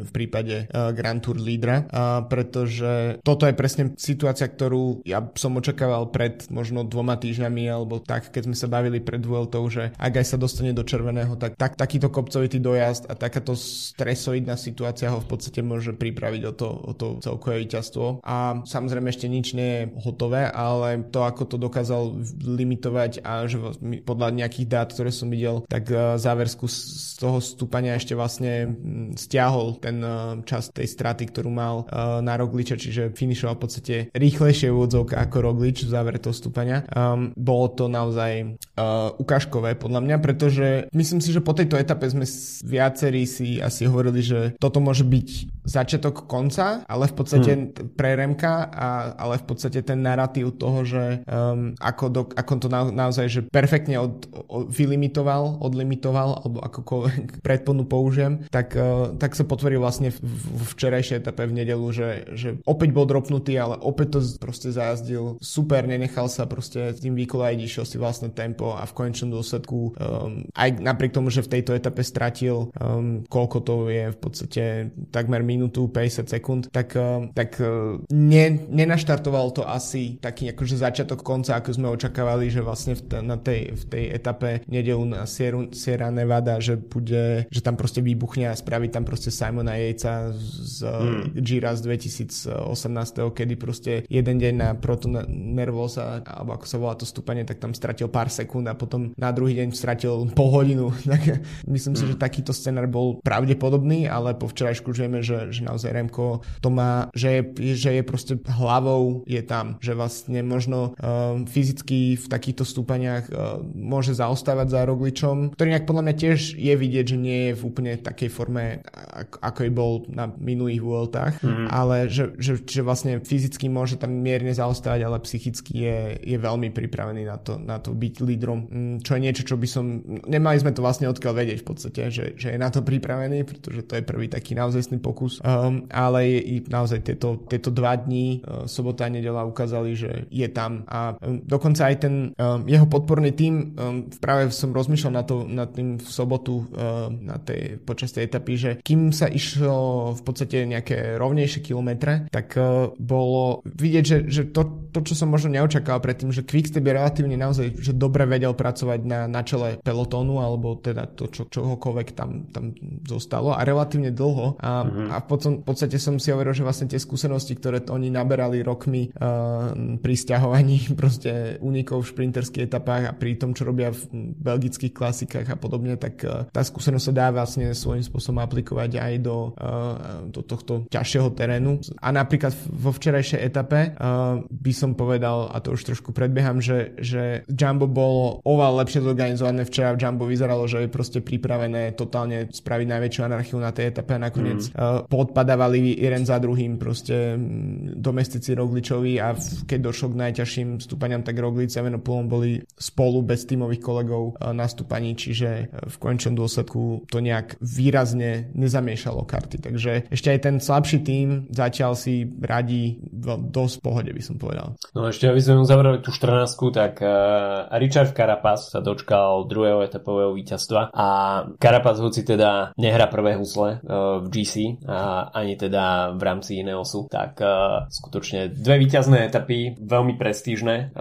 v 0.05 0.11
prípade 0.13 0.69
uh, 0.69 0.93
Grand 0.93 1.17
Tour 1.17 1.41
lídra, 1.41 1.85
uh, 1.87 2.21
pretože 2.29 3.17
toto 3.25 3.49
je 3.49 3.57
presne 3.57 3.83
situácia, 3.97 4.45
ktorú 4.45 5.01
ja 5.07 5.25
som 5.33 5.57
očakával 5.57 6.13
pred 6.13 6.45
možno 6.53 6.85
dvoma 6.85 7.17
týždňami 7.23 7.63
alebo 7.71 8.03
tak, 8.03 8.35
keď 8.35 8.51
sme 8.51 8.57
sa 8.59 8.67
bavili 8.67 8.99
pred 8.99 9.23
Vueltou, 9.23 9.63
že 9.71 9.95
ak 9.95 10.19
aj 10.19 10.35
sa 10.35 10.37
dostane 10.37 10.75
do 10.75 10.83
červeného, 10.83 11.39
tak, 11.39 11.55
tak 11.55 11.79
takýto 11.79 12.11
kopcovitý 12.11 12.59
dojazd 12.59 13.07
a 13.07 13.15
takáto 13.15 13.55
stresoidná 13.55 14.59
situácia 14.59 15.07
ho 15.07 15.23
v 15.23 15.29
podstate 15.31 15.63
môže 15.63 15.95
pripraviť 15.95 16.43
o 16.51 16.53
to, 16.53 16.67
o 16.67 16.91
to 16.91 17.07
celkové 17.23 17.63
víťazstvo. 17.63 18.19
A 18.27 18.61
samozrejme 18.67 19.07
ešte 19.07 19.31
nič 19.31 19.55
nie 19.55 19.69
je 19.71 19.81
hotové, 20.03 20.51
ale 20.51 21.07
to, 21.07 21.23
ako 21.23 21.47
to 21.47 21.57
dokázal 21.57 22.19
limitovať 22.43 23.23
a 23.23 23.47
že 23.47 23.57
podľa 24.03 24.35
nejakých 24.35 24.67
dát, 24.67 24.89
ktoré 24.91 25.13
som 25.13 25.31
videl, 25.31 25.63
tak 25.69 25.87
e, 25.87 26.17
záversku 26.19 26.65
z 26.67 27.17
toho 27.21 27.39
stúpania 27.39 27.95
ešte 27.95 28.17
vlastne 28.17 28.73
stiahol 29.15 29.77
ten 29.79 30.01
e, 30.01 30.09
čas 30.43 30.73
tej 30.73 30.89
straty, 30.89 31.29
ktorú 31.29 31.53
mal 31.53 31.85
e, 31.85 32.19
na 32.25 32.35
Rogliča, 32.35 32.75
čiže 32.75 33.13
finišoval 33.13 33.55
v 33.55 33.63
podstate 33.63 33.95
rýchlejšie 34.11 34.73
úvodzovka 34.73 35.21
ako 35.21 35.37
Roglič 35.53 35.85
v 35.85 35.93
závere 35.93 36.19
toho 36.19 36.35
stúpania. 36.35 36.83
Um, 37.13 37.31
bolo 37.37 37.69
to 37.69 37.85
naozaj 37.85 38.57
uh, 38.77 39.13
ukážkové 39.21 39.77
podľa 39.77 40.01
mňa, 40.01 40.17
pretože 40.19 40.67
myslím 40.91 41.21
si, 41.21 41.29
že 41.29 41.45
po 41.45 41.53
tejto 41.53 41.77
etape 41.77 42.09
sme 42.09 42.25
viacerí 42.65 43.23
si 43.29 43.61
asi 43.61 43.85
hovorili, 43.85 44.25
že 44.25 44.57
toto 44.57 44.81
môže 44.81 45.05
byť 45.05 45.29
začiatok 45.63 46.27
konca, 46.27 46.83
ale 46.85 47.07
v 47.07 47.15
podstate 47.15 47.51
hmm. 47.55 47.95
pre 47.95 48.19
Remka, 48.19 48.67
a, 48.67 49.15
ale 49.15 49.39
v 49.39 49.45
podstate 49.47 49.79
ten 49.79 50.03
narratív 50.03 50.59
toho, 50.59 50.83
že 50.83 51.23
um, 51.23 51.71
ako, 51.79 52.05
do, 52.11 52.21
ako 52.35 52.51
to 52.59 52.67
na, 52.67 52.91
naozaj 52.91 53.25
že 53.31 53.41
perfektne 53.47 53.99
od, 53.99 54.27
od, 54.47 54.67
vylimitoval, 54.67 55.63
odlimitoval, 55.63 56.43
alebo 56.43 56.57
akokoľvek 56.63 57.23
predponu 57.47 57.87
použijem, 57.87 58.43
tak, 58.51 58.75
uh, 58.75 59.15
tak 59.15 59.37
sa 59.37 59.47
potvrdil 59.47 59.79
vlastne 59.79 60.11
v, 60.11 60.19
v 60.23 60.63
včerajšej 60.75 61.23
etape 61.23 61.47
v 61.47 61.57
nedelu, 61.63 61.87
že, 61.95 62.09
že 62.35 62.49
opäť 62.67 62.89
bol 62.91 63.07
dropnutý, 63.07 63.55
ale 63.55 63.79
opäť 63.79 64.19
to 64.19 64.19
proste 64.39 64.75
zajazdil 64.75 65.39
super, 65.39 65.87
nenechal 65.87 66.27
sa 66.27 66.43
proste 66.43 66.91
tým 67.03 67.15
vykolajť, 67.19 67.57
išiel 67.59 67.85
si 67.85 67.99
vlastné 67.99 68.31
tempo 68.31 68.73
a 68.73 68.87
v 68.87 68.95
konečnom 68.95 69.35
dôsledku 69.35 69.93
um, 69.93 70.47
aj 70.55 70.69
napriek 70.79 71.11
tomu, 71.11 71.27
že 71.27 71.43
v 71.43 71.59
tejto 71.59 71.75
etape 71.75 72.01
stratil 72.01 72.71
um, 72.79 73.23
koľko 73.27 73.57
to 73.63 73.75
je 73.91 74.05
v 74.13 74.17
podstate 74.17 74.63
takmer 75.11 75.43
minútu 75.43 75.91
50 75.91 76.29
sekúnd, 76.29 76.61
tak, 76.71 76.95
um, 76.95 77.29
tak 77.35 77.59
uh, 77.59 77.99
ne, 78.13 78.45
nenaštartoval 78.69 79.51
to 79.51 79.63
asi 79.67 80.17
taký 80.21 80.53
akože 80.53 80.79
začiatok 80.79 81.25
konca, 81.25 81.59
ako 81.59 81.69
sme 81.75 81.87
očakávali, 81.91 82.47
že 82.47 82.63
vlastne 82.63 82.95
v, 82.95 83.03
t- 83.03 83.23
na 83.23 83.35
tej, 83.35 83.75
v 83.75 83.83
tej 83.89 84.03
etape 84.13 84.63
nedelu 84.69 85.03
na 85.03 85.25
Sierra, 85.27 85.67
Sierra 85.73 86.09
Nevada, 86.13 86.61
že 86.61 86.77
bude, 86.77 87.49
že 87.49 87.61
tam 87.61 87.75
proste 87.75 87.99
vybuchne 87.99 88.47
a 88.47 88.55
spraví 88.55 88.87
tam 88.93 89.03
proste 89.03 89.33
Simona 89.33 89.75
Jejca 89.75 90.31
z 90.37 90.85
hmm. 90.85 91.39
Gira 91.41 91.73
z 91.73 91.81
2018, 91.89 93.33
kedy 93.33 93.53
proste 93.57 93.91
jeden 94.07 94.37
deň 94.37 94.53
na 94.53 94.69
Proto 94.77 95.09
Nervosa, 95.27 96.21
alebo 96.23 96.55
ako 96.55 96.65
sa 96.69 96.77
volá 96.77 96.92
to 96.97 97.05
stúpanie, 97.05 97.43
tak 97.43 97.59
tam 97.59 97.75
stratil 97.75 98.09
pár 98.09 98.29
sekúnd 98.29 98.65
a 98.69 98.77
potom 98.77 99.11
na 99.17 99.29
druhý 99.33 99.57
deň 99.57 99.73
stratil 99.73 100.29
pol 100.33 100.49
hodinu. 100.49 100.89
Tak 101.13 101.45
myslím 101.69 101.93
si, 101.93 102.09
že 102.09 102.17
takýto 102.17 102.57
scenár 102.57 102.89
bol 102.89 103.21
pravdepodobný, 103.21 104.09
ale 104.09 104.33
po 104.33 104.49
včerajšku 104.49 104.89
vieme, 104.97 105.21
že, 105.21 105.53
že 105.53 105.61
naozaj 105.61 105.93
Remko 105.93 106.41
to 106.57 106.73
má, 106.73 107.05
že 107.13 107.29
je, 107.29 107.41
že 107.77 107.89
je 107.93 108.01
proste 108.01 108.33
hlavou 108.49 109.21
je 109.29 109.45
tam, 109.45 109.77
že 109.77 109.93
vlastne 109.93 110.41
možno 110.41 110.97
um, 110.97 111.45
fyzicky 111.45 112.17
v 112.17 112.25
takýchto 112.25 112.65
stúpaniach 112.65 113.29
uh, 113.29 113.61
môže 113.77 114.17
zaostávať 114.17 114.73
za 114.73 114.81
Rogličom, 114.89 115.53
ktorý 115.53 115.77
nejak 115.77 115.85
podľa 115.85 116.03
mňa 116.09 116.15
tiež 116.17 116.39
je 116.57 116.73
vidieť, 116.73 117.05
že 117.13 117.17
nie 117.19 117.39
je 117.49 117.53
v 117.53 117.61
úplne 117.61 117.93
takej 118.01 118.29
forme, 118.33 118.81
ako, 118.89 119.37
ako 119.37 119.59
bol 119.73 119.91
na 120.09 120.29
minulých 120.37 120.81
Vueltách, 120.81 121.41
mm. 121.41 121.67
ale 121.69 122.07
že, 122.07 122.33
že, 122.37 122.61
že 122.61 122.81
vlastne 122.85 123.19
fyzicky 123.19 123.67
môže 123.67 123.97
tam 123.97 124.13
mierne 124.13 124.53
zaostávať, 124.53 125.01
ale 125.03 125.23
psychicky 125.25 125.73
je, 125.83 125.99
je 126.21 126.37
veľmi 126.37 126.69
pripravený 126.83 127.23
na 127.23 127.37
to, 127.39 127.55
na 127.55 127.79
to 127.79 127.95
byť 127.95 128.13
lídrom, 128.19 128.59
mm, 128.67 128.95
čo 129.07 129.15
je 129.15 129.23
niečo, 129.23 129.43
čo 129.47 129.55
by 129.55 129.67
som, 129.67 130.03
nemali 130.27 130.59
sme 130.59 130.75
to 130.75 130.83
vlastne 130.83 131.07
odkiaľ 131.07 131.33
vedieť 131.39 131.59
v 131.63 131.67
podstate, 131.67 132.01
že, 132.11 132.25
že 132.35 132.51
je 132.51 132.59
na 132.59 132.67
to 132.67 132.83
pripravený, 132.83 133.47
pretože 133.47 133.87
to 133.87 133.95
je 133.95 134.03
prvý 134.03 134.27
taký 134.27 134.53
naozajstný 134.59 134.99
pokus, 134.99 135.39
um, 135.39 135.87
ale 135.87 136.27
je, 136.27 136.39
i 136.43 136.55
naozaj 136.67 137.07
tieto, 137.07 137.39
tieto 137.47 137.71
dva 137.71 137.95
dní, 137.95 138.43
uh, 138.43 138.67
sobota 138.67 139.07
a 139.07 139.13
nedela 139.13 139.47
ukázali, 139.47 139.95
že 139.95 140.27
je 140.27 140.47
tam. 140.51 140.83
A 140.91 141.15
um, 141.15 141.39
dokonca 141.47 141.87
aj 141.87 141.95
ten 142.03 142.35
um, 142.35 142.67
jeho 142.67 142.85
podporný 142.89 143.31
tým, 143.31 143.53
um, 143.79 144.11
práve 144.19 144.51
som 144.51 144.75
rozmýšľal 144.75 145.13
na 145.13 145.23
to, 145.23 145.47
nad 145.47 145.69
tým 145.71 145.95
v 145.97 146.09
sobotu 146.09 146.67
uh, 146.75 147.07
na 147.07 147.39
tej, 147.39 147.79
počas 147.79 148.11
tej 148.11 148.27
etapy, 148.27 148.53
že 148.59 148.71
kým 148.83 149.15
sa 149.15 149.31
išlo 149.31 150.11
v 150.17 150.21
podstate 150.21 150.67
nejaké 150.67 151.15
rovnejšie 151.15 151.63
kilometre, 151.63 152.27
tak 152.27 152.59
uh, 152.59 152.91
bolo 152.99 153.63
vidieť, 153.63 154.03
že, 154.03 154.17
že 154.27 154.41
to, 154.51 154.91
to, 154.91 154.99
čo 155.05 155.13
som 155.15 155.31
možno 155.31 155.53
neočakal 155.53 156.03
predtým, 156.03 156.33
že 156.33 156.45
Quickstep 156.73 156.89
je 156.89 156.97
relatívne 156.97 157.37
naozaj 157.37 157.67
že 157.77 157.93
dobre 157.93 158.25
vedel 158.25 158.57
pracovať 158.57 158.99
na, 159.05 159.29
na 159.29 159.45
čele 159.45 159.77
pelotónu 159.77 160.41
alebo 160.41 160.73
teda 160.81 161.05
to, 161.13 161.29
čo, 161.29 161.45
čohokoľvek 161.45 162.07
tam, 162.17 162.49
tam 162.49 162.73
zostalo 163.05 163.53
a 163.53 163.61
relatívne 163.61 164.09
dlho 164.09 164.57
a, 164.57 164.81
mm-hmm. 164.81 165.07
a 165.13 165.17
potom 165.21 165.61
v 165.61 165.65
podstate 165.69 166.01
som 166.01 166.17
si 166.17 166.33
hovoril, 166.33 166.57
že 166.57 166.65
vlastne 166.65 166.89
tie 166.89 166.97
skúsenosti, 166.97 167.53
ktoré 167.53 167.85
oni 167.85 168.09
naberali 168.09 168.65
rokmi 168.65 169.13
uh, 169.13 169.69
pri 170.01 170.13
stiahovaní 170.17 170.89
proste 170.99 171.61
unikov 171.61 172.01
v 172.01 172.09
šprinterských 172.09 172.65
etapách 172.65 173.03
a 173.05 173.13
pri 173.13 173.37
tom, 173.37 173.53
čo 173.53 173.69
robia 173.69 173.93
v 173.93 174.33
belgických 174.41 174.97
klasikách 174.97 175.53
a 175.53 175.57
podobne, 175.59 175.93
tak 176.01 176.25
uh, 176.25 176.49
tá 176.49 176.65
skúsenosť 176.65 177.05
sa 177.05 177.13
dá 177.13 177.27
vlastne 177.29 177.69
svojím 177.77 178.01
spôsobom 178.01 178.41
aplikovať 178.41 178.97
aj 178.97 179.13
do, 179.21 179.53
uh, 179.61 180.25
do 180.25 180.41
tohto 180.41 180.89
ťažšieho 180.89 181.29
terénu. 181.37 181.85
A 182.01 182.09
napríklad 182.09 182.55
vo 182.65 182.89
včerajšej 182.89 183.39
etape 183.45 183.93
uh, 183.93 184.41
by 184.47 184.73
som 184.73 184.97
povedal, 184.97 185.53
a 185.53 185.61
to 185.61 185.75
už 185.77 185.83
trošku 185.93 186.15
predbieham, 186.15 186.62
že, 186.63 186.95
že 186.95 187.43
Jumbo 187.51 187.91
bolo 187.91 188.39
oveľa 188.47 188.87
lepšie 188.87 189.03
zorganizované. 189.03 189.67
Včera 189.67 189.99
Jumbo 189.99 190.23
vyzeralo, 190.23 190.63
že 190.63 190.87
je 190.87 190.89
proste 190.89 191.19
pripravené 191.19 191.91
totálne 191.99 192.47
spraviť 192.47 192.87
najväčšiu 192.87 193.21
anarchiu 193.27 193.59
na 193.59 193.75
tej 193.75 193.91
etape 193.91 194.15
a 194.15 194.23
nakoniec 194.23 194.71
mm. 194.71 194.73
uh, 194.73 195.03
podpadávali 195.11 195.99
jeden 195.99 196.23
za 196.23 196.39
druhým 196.39 196.79
proste 196.79 197.35
mm, 197.35 197.99
domestici 197.99 198.55
Rogličovi 198.55 199.19
a 199.19 199.35
v, 199.35 199.67
keď 199.67 199.79
došlo 199.83 200.15
k 200.15 200.19
najťažším 200.23 200.79
stúpaniam, 200.79 201.19
tak 201.19 201.35
Roglič 201.35 201.75
a 201.75 201.83
Venopolom 201.83 202.31
boli 202.31 202.63
spolu 202.79 203.19
bez 203.27 203.43
tímových 203.43 203.83
kolegov 203.83 204.39
uh, 204.39 204.55
na 204.55 204.65
stúpaní, 204.65 205.19
čiže 205.19 205.67
uh, 205.67 205.91
v 205.91 205.95
končnom 205.99 206.39
dôsledku 206.39 207.03
to 207.11 207.19
nejak 207.19 207.59
výrazne 207.59 208.53
nezamiešalo 208.55 209.27
karty. 209.27 209.59
Takže 209.59 209.91
ešte 210.07 210.31
aj 210.31 210.39
ten 210.39 210.55
slabší 210.63 211.03
tým 211.03 211.27
zatiaľ 211.51 211.97
si 211.97 212.23
radí 212.39 213.01
v 213.11 213.27
dosť 213.49 213.83
pohode, 213.83 214.11
by 214.13 214.23
som 214.23 214.35
povedal. 214.37 214.77
No 214.93 215.09
ešte, 215.09 215.27
aby 215.27 215.41
sme 215.41 215.63
uzavreli 215.63 215.99
tú 216.05 216.13
14 216.13 216.42
tak 216.73 216.99
uh, 216.99 217.69
Richard 217.79 218.11
Carapaz 218.11 218.73
sa 218.73 218.83
dočkal 218.83 219.47
druhého 219.47 219.79
etapového 219.85 220.35
víťazstva 220.35 220.91
a 220.91 221.07
Carapaz 221.55 222.03
hoci 222.03 222.27
teda 222.27 222.75
nehra 222.75 223.07
prvé 223.07 223.39
husle 223.39 223.79
uh, 223.79 224.19
v 224.19 224.27
GC 224.27 224.83
a 224.83 225.31
ani 225.31 225.55
teda 225.55 226.15
v 226.17 226.21
rámci 226.21 226.59
Ineosu, 226.59 227.07
tak 227.07 227.39
uh, 227.39 227.87
skutočne 227.87 228.51
dve 228.51 228.81
víťazné 228.83 229.31
etapy, 229.31 229.79
veľmi 229.79 230.19
prestížne. 230.19 230.95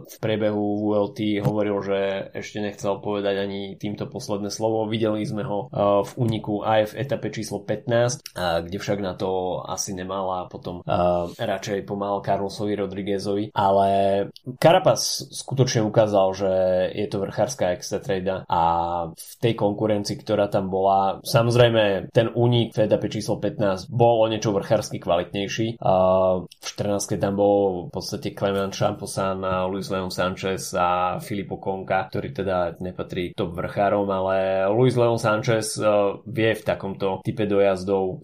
V 0.00 0.16
priebehu 0.22 0.90
VLT 0.90 1.42
hovoril, 1.44 1.76
že 1.82 1.98
ešte 2.32 2.62
nechcel 2.62 2.98
povedať 3.02 3.42
ani 3.42 3.74
týmto 3.76 4.08
posledné 4.08 4.48
slovo. 4.48 4.88
Videli 4.88 5.22
sme 5.26 5.44
ho 5.44 5.68
v 6.04 6.12
úniku 6.16 6.62
aj 6.64 6.94
v 6.94 6.96
etape 7.04 7.28
číslo 7.34 7.62
15, 7.62 8.22
uh, 8.36 8.64
kde 8.64 8.78
však 8.78 8.98
na 9.02 9.14
to 9.18 9.60
asi 9.66 9.92
nemal 9.92 10.26
a 10.32 10.40
potom 10.46 10.82
radšej 11.36 11.84
pomáhal 11.86 12.22
Carlosovi 12.24 12.78
Rodriguezovi, 12.78 13.44
ale 13.54 13.88
Carapaz 14.70 15.26
skutočne 15.34 15.82
ukázal, 15.82 16.30
že 16.30 16.52
je 16.94 17.06
to 17.10 17.26
vrchárska 17.26 17.74
extratrada 17.74 18.46
a 18.46 18.62
v 19.10 19.32
tej 19.42 19.58
konkurencii, 19.58 20.14
ktorá 20.14 20.46
tam 20.46 20.70
bola, 20.70 21.18
samozrejme 21.26 22.14
ten 22.14 22.30
únik 22.30 22.78
v 22.78 22.86
číslo 23.10 23.42
15 23.42 23.90
bol 23.90 24.22
o 24.22 24.30
niečo 24.30 24.54
vrchársky 24.54 25.02
kvalitnejší. 25.02 25.74
V 25.74 26.62
14 26.62 27.18
tam 27.18 27.34
bol 27.34 27.90
v 27.90 27.98
podstate 27.98 28.30
Clement 28.30 28.70
Champosan, 28.70 29.42
Luis 29.74 29.90
Leon 29.90 30.14
Sanchez 30.14 30.70
a 30.78 31.18
Filipo 31.18 31.58
Konka, 31.58 32.06
ktorý 32.06 32.30
teda 32.30 32.78
nepatrí 32.78 33.34
top 33.34 33.58
vrchárom, 33.58 34.06
ale 34.06 34.70
Luis 34.70 34.94
Leon 34.94 35.18
Sanchez 35.18 35.82
uh, 35.82 36.22
vie 36.22 36.54
v 36.54 36.62
takomto 36.62 37.26
type 37.26 37.42
dojazdov 37.42 38.04
uh, 38.06 38.18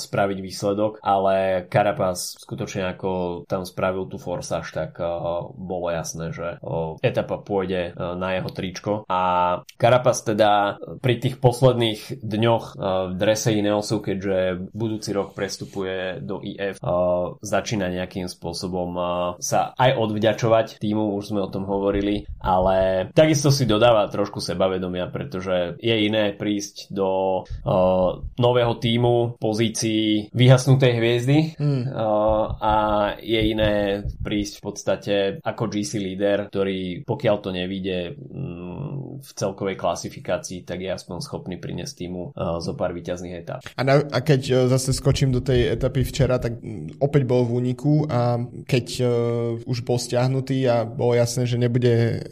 spraviť 0.00 0.38
výsledok, 0.40 1.04
ale 1.04 1.68
Carapaz 1.68 2.40
skutočne 2.40 2.96
ako 2.96 3.44
tam 3.44 3.68
spravil 3.68 4.08
tú 4.08 4.16
forsaž, 4.16 4.72
tak 4.72 4.96
uh, 4.96 5.52
bolo 5.74 5.90
jasné, 5.90 6.30
že 6.30 6.62
etapa 7.02 7.42
pôjde 7.42 7.90
uh, 7.90 8.14
na 8.14 8.38
jeho 8.38 8.50
tričko 8.54 8.92
a 9.10 9.20
Carapaz 9.74 10.22
teda 10.22 10.78
pri 11.02 11.18
tých 11.18 11.42
posledných 11.42 12.22
dňoch 12.22 12.64
uh, 12.74 13.10
v 13.10 13.12
drese 13.18 13.50
Ineosu, 13.58 13.98
keďže 13.98 14.70
budúci 14.70 15.10
rok 15.10 15.34
prestupuje 15.34 16.22
do 16.22 16.38
IF, 16.44 16.78
začína 17.40 17.88
nejakým 17.90 18.28
spôsobom 18.28 18.96
sa 19.40 19.72
aj 19.74 19.96
odvďačovať 19.96 20.78
týmu, 20.78 21.16
už 21.16 21.34
sme 21.34 21.40
o 21.44 21.50
tom 21.50 21.64
hovorili, 21.64 22.28
ale 22.38 23.08
takisto 23.16 23.48
si 23.48 23.64
dodáva 23.64 24.06
trošku 24.12 24.38
sebavedomia, 24.38 25.08
pretože 25.08 25.80
je 25.80 25.94
iné 25.94 26.36
prísť 26.36 26.92
do 26.92 27.42
nového 28.38 28.74
týmu 28.78 29.40
pozícii 29.40 30.30
vyhasnutej 30.34 30.92
hviezdy 30.98 31.38
mm. 31.56 31.82
a 32.60 32.74
je 33.18 33.40
iné 33.40 33.72
prísť 34.20 34.60
v 34.60 34.62
podstate 34.62 35.14
ako 35.40 35.63
GC 35.66 35.98
líder, 35.98 36.48
ktorý 36.52 37.02
pokiaľ 37.02 37.36
to 37.42 37.50
nevíde 37.50 38.14
um, 38.14 38.93
v 39.20 39.30
celkovej 39.34 39.76
klasifikácii, 39.76 40.64
tak 40.64 40.80
je 40.80 40.90
aspoň 40.90 41.16
schopný 41.22 41.56
priniesť 41.60 41.94
týmu 42.04 42.32
uh, 42.32 42.58
zo 42.58 42.74
pár 42.74 42.96
výťazných 42.96 43.34
etap. 43.44 43.60
A, 43.76 43.82
na, 43.84 44.00
a 44.00 44.18
keď 44.22 44.40
uh, 44.50 44.56
zase 44.70 44.94
skočím 44.96 45.34
do 45.34 45.42
tej 45.42 45.74
etapy 45.74 46.06
včera, 46.06 46.40
tak 46.40 46.58
opäť 46.98 47.22
bol 47.28 47.46
v 47.46 47.64
úniku 47.64 48.06
a 48.08 48.38
keď 48.64 48.86
uh, 49.02 49.08
už 49.68 49.84
bol 49.84 49.98
stiahnutý 50.00 50.66
a 50.66 50.86
bolo 50.86 51.14
jasné, 51.18 51.44
že 51.44 51.60
nebude 51.60 52.24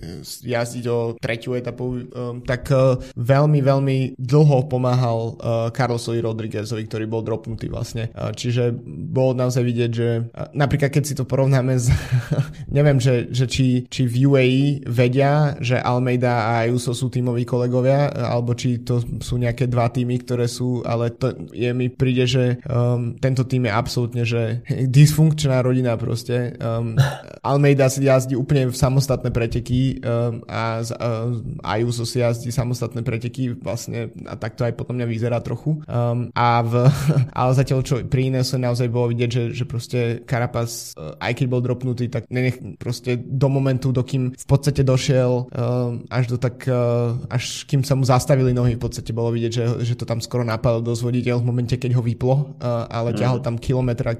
jazdiť 0.42 0.84
o 0.88 0.98
tretiu 1.18 1.54
etapu, 1.58 2.04
tak 2.46 2.68
veľmi, 3.16 3.60
veľmi 3.60 3.98
dlho 4.16 4.66
pomáhal 4.70 5.36
Carlosovi 5.74 6.22
Rodriguezovi, 6.22 6.86
ktorý 6.86 7.04
bol 7.08 7.22
dropnutý 7.24 7.68
vlastne. 7.68 8.10
Čiže 8.12 8.72
bolo 9.12 9.36
naozaj 9.36 9.62
vidieť, 9.62 9.90
že 9.90 10.08
napríklad 10.52 10.92
keď 10.92 11.04
si 11.04 11.14
to 11.16 11.24
porovnáme 11.24 11.76
s, 11.76 11.88
neviem, 12.76 13.00
že, 13.00 13.28
že 13.32 13.48
či, 13.48 13.88
či 13.88 14.06
v 14.06 14.14
UAE 14.28 14.62
vedia, 14.86 15.56
že 15.58 15.80
Almeida 15.80 16.60
a 16.60 16.68
Ayuso 16.72 16.96
sú 16.96 17.12
tímoví 17.12 17.44
kolegovia, 17.44 18.08
alebo 18.08 18.56
či 18.56 18.80
to 18.80 19.04
sú 19.20 19.36
nejaké 19.36 19.68
dva 19.68 19.92
týmy, 19.92 20.24
ktoré 20.24 20.48
sú, 20.48 20.80
ale 20.88 21.12
to 21.12 21.36
je 21.52 21.68
mi 21.76 21.92
príde, 21.92 22.24
že 22.24 22.64
um, 22.64 23.12
tento 23.20 23.44
tým 23.44 23.68
je 23.68 23.72
absolútne, 23.76 24.22
že 24.24 24.64
dysfunkčná 24.96 25.60
rodina 25.60 26.00
proste. 26.00 26.56
Um, 26.56 26.96
Almeida 27.44 27.92
si 27.92 28.08
jazdí 28.08 28.32
úplne 28.32 28.72
v 28.72 28.76
samostatné 28.76 29.28
preteky 29.28 30.00
um, 30.00 30.40
a 30.48 30.80
um, 30.80 31.60
Ayuso 31.60 32.08
si 32.08 32.24
jazdí 32.24 32.48
samostatné 32.48 33.04
preteky 33.04 33.52
vlastne 33.52 34.08
a 34.24 34.32
tak 34.40 34.56
to 34.56 34.64
aj 34.64 34.72
potom 34.72 34.96
mňa 34.96 35.06
vyzerá 35.12 35.44
trochu. 35.44 35.84
Um, 35.84 36.32
a 36.32 36.64
v, 36.64 36.88
ale 37.40 37.52
zatiaľ 37.52 37.84
čo 37.84 38.00
pri 38.08 38.32
Ineose 38.32 38.56
naozaj 38.56 38.88
bolo 38.88 39.12
vidieť, 39.12 39.28
že, 39.28 39.44
že 39.52 39.64
proste 39.68 40.24
Carapaz, 40.24 40.96
uh, 40.96 41.20
aj 41.20 41.36
keď 41.36 41.46
bol 41.52 41.60
dropnutý, 41.60 42.08
tak 42.08 42.32
nenech, 42.32 42.56
proste 42.80 43.20
do 43.20 43.52
momentu, 43.52 43.92
dokým 43.92 44.32
v 44.32 44.46
podstate 44.48 44.80
došiel 44.80 45.52
um, 45.52 46.08
až 46.08 46.32
do 46.32 46.36
tak, 46.40 46.61
uh, 46.68 47.18
až 47.30 47.64
kým 47.68 47.86
sa 47.86 47.94
mu 47.94 48.02
zastavili 48.02 48.50
nohy, 48.50 48.76
v 48.76 48.82
podstate 48.82 49.14
bolo 49.14 49.34
vidieť, 49.34 49.52
že, 49.52 49.64
že 49.86 49.94
to 49.94 50.04
tam 50.04 50.22
skoro 50.22 50.42
napadlo 50.42 50.82
dosť 50.82 51.02
voditeľ 51.02 51.36
v 51.40 51.48
momente, 51.48 51.74
keď 51.78 51.98
ho 51.98 52.02
vyplo, 52.02 52.56
uh, 52.58 52.86
ale 52.90 53.12
mm. 53.12 53.16
ťahal 53.18 53.38
tam 53.40 53.56
kilometra, 53.58 54.16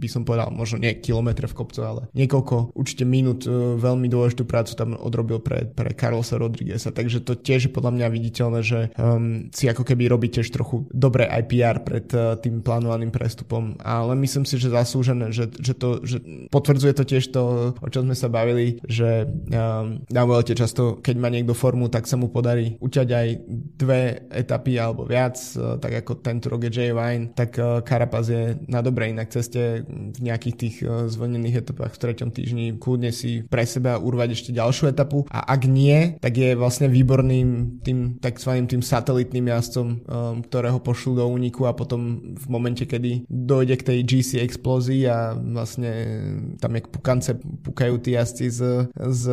by 0.00 0.08
som 0.10 0.22
povedal, 0.22 0.52
možno 0.54 0.80
nie 0.82 0.98
kilometre 1.00 1.46
v 1.50 1.56
kopcu, 1.56 1.80
ale 1.82 2.02
niekoľko 2.14 2.76
určite 2.76 3.04
minút 3.08 3.44
uh, 3.44 3.74
veľmi 3.78 4.06
dôležitú 4.06 4.46
prácu 4.46 4.72
tam 4.76 4.94
odrobil 4.98 5.40
pre, 5.40 5.66
pre 5.66 5.92
Carlosa 5.96 6.38
Rodrigueza, 6.38 6.94
takže 6.94 7.24
to 7.24 7.34
tiež 7.34 7.68
je 7.68 7.74
podľa 7.74 7.96
mňa 7.96 8.06
viditeľné, 8.12 8.60
že 8.60 8.80
um, 8.94 9.48
si 9.50 9.66
ako 9.66 9.82
keby 9.82 10.10
robí 10.10 10.28
tiež 10.30 10.50
trochu 10.50 10.86
dobré 10.92 11.26
IPR 11.26 11.82
pred 11.82 12.06
uh, 12.14 12.36
tým 12.38 12.60
plánovaným 12.60 13.10
prestupom, 13.10 13.76
ale 13.82 14.14
myslím 14.20 14.44
si, 14.44 14.60
že 14.60 14.72
zaslúžené, 14.72 15.32
že, 15.34 15.50
že 15.58 15.74
to, 15.74 16.04
že 16.04 16.20
potvrdzuje 16.50 16.92
to 16.94 17.04
tiež 17.04 17.24
to, 17.32 17.74
o 17.74 17.88
čom 17.88 18.06
sme 18.06 18.16
sa 18.16 18.28
bavili, 18.28 18.78
že 18.86 19.26
um, 19.28 20.02
na 20.08 20.22
veľte 20.24 20.54
často, 20.54 20.98
keď 21.00 21.14
má 21.18 21.28
niekto 21.28 21.56
formu, 21.56 21.83
tak 21.88 22.08
sa 22.08 22.16
mu 22.18 22.28
podarí 22.28 22.76
uťať 22.80 23.08
aj 23.08 23.28
dve 23.78 24.02
etapy 24.30 24.78
alebo 24.78 25.08
viac, 25.08 25.36
uh, 25.56 25.76
tak 25.78 26.04
ako 26.04 26.20
tento 26.20 26.48
rok 26.52 26.68
je 26.68 26.70
J. 26.70 26.78
Wine, 26.96 27.32
tak 27.32 27.56
uh, 27.58 27.80
Carapaz 27.84 28.30
je 28.30 28.58
na 28.68 28.80
dobrej 28.80 29.12
inak 29.16 29.32
ceste 29.32 29.84
v 29.88 30.18
nejakých 30.20 30.56
tých 30.56 30.76
uh, 30.84 31.06
zvlnených 31.06 31.64
etapách 31.64 31.96
v 31.96 32.02
treťom 32.02 32.30
týždni 32.30 32.76
kľudne 32.78 33.10
si 33.14 33.44
pre 33.46 33.64
seba 33.64 33.96
urvať 33.96 34.36
ešte 34.36 34.50
ďalšiu 34.52 34.90
etapu 34.90 35.26
a 35.30 35.44
ak 35.54 35.66
nie, 35.68 36.16
tak 36.20 36.36
je 36.36 36.58
vlastne 36.58 36.90
výborným 36.90 37.80
tým 37.80 38.18
takzvaným 38.20 38.66
tým 38.68 38.82
satelitným 38.82 39.50
jazdcom, 39.50 40.06
ktorého 40.46 40.78
pošlú 40.80 41.20
do 41.20 41.26
úniku 41.28 41.66
a 41.68 41.76
potom 41.76 42.20
v 42.34 42.46
momente, 42.48 42.84
kedy 42.84 43.26
dojde 43.28 43.74
k 43.80 43.86
tej 43.86 43.98
GC 44.04 44.30
explózii 44.44 45.06
a 45.08 45.34
vlastne 45.34 45.90
tam 46.58 46.74
jak 46.76 46.90
pukance 46.90 47.34
pukajú 47.38 47.94
tí 48.00 48.14
jazdci 48.14 48.46
z, 48.50 48.60
z 48.94 49.24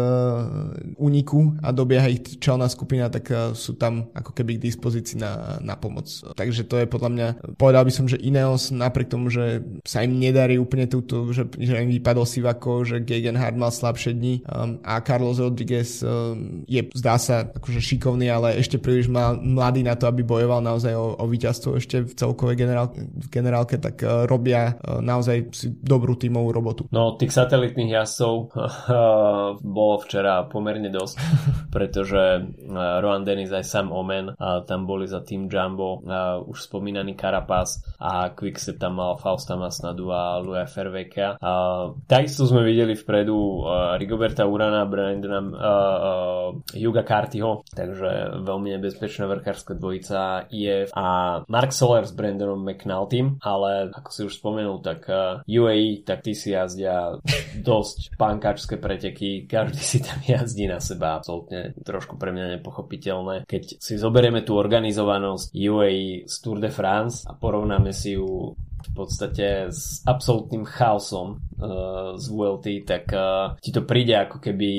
úniku 0.97 1.55
a 1.61 1.71
dobieha 1.75 2.07
ich 2.11 2.40
čelná 2.41 2.65
skupina, 2.67 3.07
tak 3.07 3.29
uh, 3.29 3.53
sú 3.53 3.77
tam 3.77 4.09
ako 4.17 4.33
keby 4.33 4.57
k 4.57 4.73
dispozícii 4.73 5.21
na, 5.21 5.61
na 5.61 5.77
pomoc. 5.77 6.09
Takže 6.09 6.65
to 6.65 6.81
je 6.81 6.89
podľa 6.89 7.09
mňa, 7.13 7.27
povedal 7.61 7.85
by 7.85 7.93
som, 7.93 8.09
že 8.09 8.17
Ineos 8.17 8.73
napriek 8.73 9.13
tomu, 9.13 9.29
že 9.29 9.61
sa 9.85 10.01
im 10.01 10.17
nedarí 10.17 10.57
úplne 10.57 10.89
túto, 10.89 11.29
že, 11.29 11.45
že 11.61 11.77
im 11.77 11.93
vypadol 11.93 12.25
Sivako, 12.25 12.81
že 12.81 13.05
Gegenhard 13.05 13.53
mal 13.53 13.69
slabšie 13.69 14.17
dni 14.17 14.41
um, 14.49 14.81
a 14.81 14.97
Carlos 15.05 15.37
Rodriguez 15.37 16.01
um, 16.01 16.65
je, 16.65 16.81
zdá 16.97 17.21
sa, 17.21 17.45
akože 17.45 17.77
šikovný, 17.77 18.27
ale 18.33 18.57
ešte 18.57 18.81
príliš 18.81 19.11
mal, 19.11 19.37
mladý 19.37 19.85
na 19.85 19.93
to, 19.93 20.09
aby 20.09 20.25
bojoval 20.25 20.65
naozaj 20.65 20.97
o, 20.97 21.13
o 21.19 21.25
víťazstvo 21.29 21.77
ešte 21.77 22.01
v 22.01 22.13
celkovej 22.17 22.57
generál, 22.57 22.89
v 22.97 23.27
generálke, 23.29 23.77
tak 23.77 24.01
uh, 24.01 24.25
robia 24.25 24.73
uh, 24.73 25.03
naozaj 25.03 25.53
si 25.53 25.69
dobrú 25.69 26.17
tímovú 26.17 26.49
robotu. 26.49 26.81
No, 26.89 27.19
tých 27.19 27.35
satelitných 27.35 27.93
uh, 27.93 28.47
bolo 29.77 29.95
včera 30.01 30.47
pomerne 30.47 30.87
dosť, 30.87 31.15
pretože 31.75 32.30
Rohan 32.71 33.27
Dennis 33.27 33.51
aj 33.51 33.65
Sam 33.67 33.87
Omen 33.91 34.31
uh, 34.31 34.63
tam 34.63 34.87
boli 34.87 35.09
za 35.09 35.19
tým 35.25 35.51
Jumbo, 35.51 35.99
uh, 36.01 36.39
už 36.45 36.71
spomínaný 36.71 37.17
Carapaz 37.17 37.83
a 37.99 38.31
Quickstep 38.31 38.79
tam 38.79 39.01
mal 39.01 39.17
Fausta 39.17 39.57
Masnadu 39.59 40.13
a 40.13 40.39
Luja 40.39 40.69
Ferveka. 40.69 41.35
Uh, 41.41 41.97
takisto 42.05 42.45
sme 42.47 42.61
videli 42.61 42.93
vpredu 42.93 43.35
uh, 43.35 43.97
Rigoberta 43.97 44.45
Urana, 44.45 44.85
Brandona 44.85 45.39
uh, 45.41 45.49
uh, 45.51 46.49
Juga 46.77 47.01
Cartyho, 47.01 47.65
takže 47.73 48.41
veľmi 48.45 48.77
nebezpečná 48.77 49.25
vrchárska 49.27 49.75
dvojica 49.75 50.47
IF 50.53 50.93
a 50.95 51.41
Mark 51.49 51.73
Soler 51.73 52.05
s 52.05 52.13
Brandonom 52.13 52.61
McNultym, 52.61 53.41
ale 53.41 53.89
ako 53.89 54.09
si 54.13 54.21
už 54.29 54.33
spomenul, 54.37 54.79
tak 54.85 55.09
uh, 55.09 55.41
UAE, 55.49 56.05
tak 56.05 56.21
tí 56.21 56.37
si 56.37 56.53
jazdia 56.53 57.17
dosť 57.57 58.15
pánkačské 58.15 58.77
preteky, 58.77 59.49
každý 59.49 59.81
si 59.81 59.97
tam 59.99 60.21
jazdí 60.21 60.69
na 60.69 60.77
seba, 60.77 61.17
absolútne 61.17 61.73
trošku 61.81 62.20
pre 62.21 62.29
mňa 62.29 62.61
nepochopiteľné. 62.61 63.49
Keď 63.49 63.81
si 63.81 63.97
zoberieme 63.97 64.45
tú 64.45 64.53
organizovanosť 64.61 65.57
UAE 65.57 66.29
z 66.29 66.35
Tour 66.37 66.61
de 66.61 66.69
France 66.69 67.25
a 67.25 67.33
porovnáme 67.33 67.89
si 67.89 68.13
ju 68.13 68.53
v 68.87 68.91
podstate 68.95 69.69
s 69.69 70.01
absolútnym 70.07 70.65
chaosom 70.65 71.37
uh, 71.37 72.15
z 72.17 72.25
VLT, 72.31 72.67
tak 72.87 73.05
uh, 73.13 73.55
ti 73.61 73.69
to 73.69 73.85
príde 73.85 74.17
ako 74.17 74.41
keby 74.41 74.69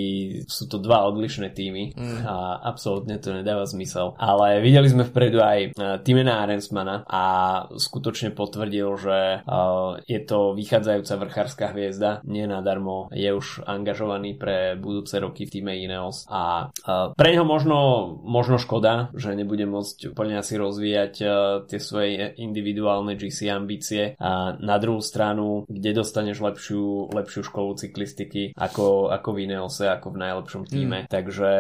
sú 0.49 0.66
to 0.66 0.82
dva 0.82 1.06
odlišné 1.11 1.54
týmy 1.54 1.94
mm. 1.94 2.26
a 2.26 2.62
absolútne 2.66 3.18
to 3.23 3.35
nedáva 3.35 3.68
zmysel. 3.68 4.14
Ale 4.18 4.62
videli 4.64 4.88
sme 4.90 5.06
vpredu 5.06 5.38
aj 5.42 5.59
uh, 5.73 6.00
Timena 6.02 6.42
Arensmana 6.42 7.04
a 7.06 7.25
skutočne 7.71 8.35
potvrdil, 8.35 8.88
že 8.99 9.18
uh, 9.44 9.99
je 10.06 10.21
to 10.25 10.56
vychádzajúca 10.56 11.14
vrchárska 11.18 11.64
hviezda, 11.73 12.25
nie 12.26 12.47
nadarmo 12.49 13.12
je 13.12 13.30
už 13.32 13.64
angažovaný 13.68 14.35
pre 14.35 14.75
budúce 14.78 15.16
roky 15.21 15.44
v 15.47 15.61
týme 15.61 15.73
Ineos 15.76 16.25
a 16.28 16.73
uh, 16.73 17.12
pre 17.12 17.37
neho 17.37 17.44
možno, 17.44 18.09
možno 18.25 18.56
škoda, 18.56 19.12
že 19.12 19.37
nebude 19.37 19.68
môcť 19.68 20.16
úplne 20.16 20.40
asi 20.40 20.56
rozvíjať 20.56 21.14
uh, 21.23 21.30
tie 21.68 21.78
svoje 21.78 22.32
individuálne 22.40 23.14
GC 23.16 23.52
ambície 23.52 23.92
a 24.19 24.57
na 24.59 24.77
druhú 24.79 25.01
stranu, 25.03 25.65
kde 25.67 25.99
dostaneš 25.99 26.39
lepšiu, 26.41 27.13
lepšiu 27.13 27.41
školu 27.47 27.77
cyklistiky 27.79 28.53
ako, 28.57 29.11
ako 29.11 29.29
v 29.35 29.39
Ineose, 29.49 29.89
ako 29.89 30.15
v 30.15 30.21
najlepšom 30.23 30.63
týme. 30.69 30.99
Mm. 31.05 31.09
Takže 31.11 31.51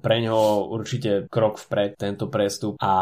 pre 0.00 0.16
ňo 0.22 0.70
určite 0.70 1.26
krok 1.28 1.58
vpred 1.58 1.98
tento 1.98 2.28
prestup 2.28 2.78
a 2.78 2.92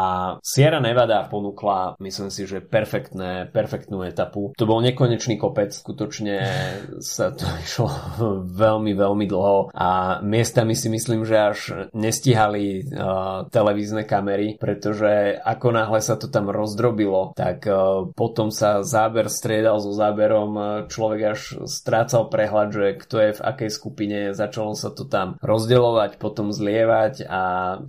Sierra 0.41 0.81
Nevada 0.81 1.25
ponúkla, 1.27 1.99
myslím 2.01 2.29
si, 2.33 2.47
že 2.49 2.63
perfektné, 2.63 3.49
perfektnú 3.49 4.01
etapu. 4.01 4.55
To 4.57 4.65
bol 4.65 4.81
nekonečný 4.81 5.37
kopec, 5.37 5.75
skutočne 5.75 6.35
sa 7.03 7.31
to 7.35 7.45
išlo 7.65 7.89
veľmi, 8.49 8.93
veľmi 8.97 9.25
dlho 9.27 9.73
a 9.73 10.19
miestami 10.23 10.73
si 10.73 10.87
myslím, 10.89 11.27
že 11.27 11.35
až 11.37 11.59
nestihali 11.93 12.87
uh, 12.89 13.45
televízne 13.49 14.07
kamery, 14.07 14.57
pretože 14.57 15.37
ako 15.41 15.67
náhle 15.75 15.99
sa 16.01 16.15
to 16.17 16.31
tam 16.31 16.49
rozdrobilo, 16.49 17.35
tak 17.37 17.67
uh, 17.67 18.07
potom 18.15 18.49
sa 18.49 18.72
záber 18.81 19.29
striedal 19.29 19.77
so 19.77 19.93
záberom, 19.93 20.51
uh, 20.57 20.65
človek 20.89 21.21
až 21.37 21.41
strácal 21.69 22.33
prehľad, 22.33 22.73
že 22.73 22.85
kto 22.97 23.15
je 23.21 23.31
v 23.37 23.43
akej 23.45 23.69
skupine, 23.69 24.17
začalo 24.33 24.73
sa 24.73 24.89
to 24.89 25.05
tam 25.05 25.37
rozdeľovať, 25.45 26.17
potom 26.17 26.49
zlievať 26.49 27.29
a 27.29 27.41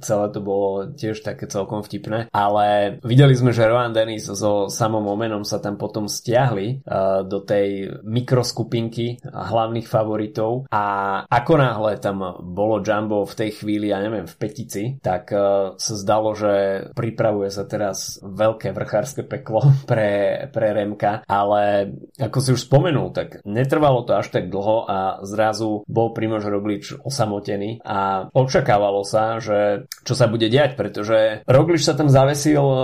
celé 0.05 0.26
to 0.29 0.41
bolo 0.45 0.93
tiež 0.93 1.25
také 1.25 1.49
celkom 1.49 1.81
vtipné, 1.81 2.29
ale 2.35 2.99
videli 3.00 3.33
sme, 3.33 3.55
že 3.55 3.64
Rowan 3.64 3.95
Dennis 3.95 4.29
so 4.29 4.69
samom 4.69 5.07
Omenom 5.07 5.47
sa 5.47 5.62
tam 5.62 5.79
potom 5.79 6.11
stiahli 6.11 6.83
uh, 6.83 7.23
do 7.23 7.41
tej 7.41 8.03
mikroskupinky 8.03 9.23
hlavných 9.23 9.87
favoritov. 9.87 10.67
A 10.75 10.85
ako 11.31 11.53
náhle 11.55 12.03
tam 12.03 12.43
bolo 12.43 12.83
Jumbo 12.83 13.23
v 13.23 13.38
tej 13.38 13.50
chvíli, 13.62 13.95
ja 13.95 14.03
neviem, 14.03 14.26
v 14.26 14.37
petici, 14.37 14.99
tak 14.99 15.31
uh, 15.31 15.79
sa 15.79 15.95
zdalo, 15.95 16.35
že 16.35 16.53
pripravuje 16.99 17.49
sa 17.55 17.62
teraz 17.64 18.19
veľké 18.21 18.75
vrchárske 18.75 19.23
peklo 19.23 19.62
pre, 19.91 20.47
pre 20.50 20.74
Remka, 20.75 21.23
ale 21.31 21.95
ako 22.19 22.38
si 22.43 22.50
už 22.59 22.66
spomenul, 22.66 23.14
tak 23.14 23.38
netrvalo 23.47 24.02
to 24.02 24.19
až 24.19 24.35
tak 24.35 24.50
dlho 24.50 24.90
a 24.90 24.99
zrazu 25.23 25.87
bol 25.87 26.11
Primož 26.11 26.50
Roglič 26.50 26.99
osamotený 26.99 27.78
a 27.85 28.26
očakávalo 28.35 29.07
sa, 29.07 29.38
že 29.38 29.87
čo 30.02 30.19
sa 30.19 30.26
bude 30.26 30.50
diať, 30.50 30.75
pretože 30.75 31.45
Roglič 31.47 31.87
sa 31.87 31.95
tam 31.95 32.11
zavesil 32.11 32.64
e, 32.64 32.78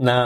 na 0.00 0.18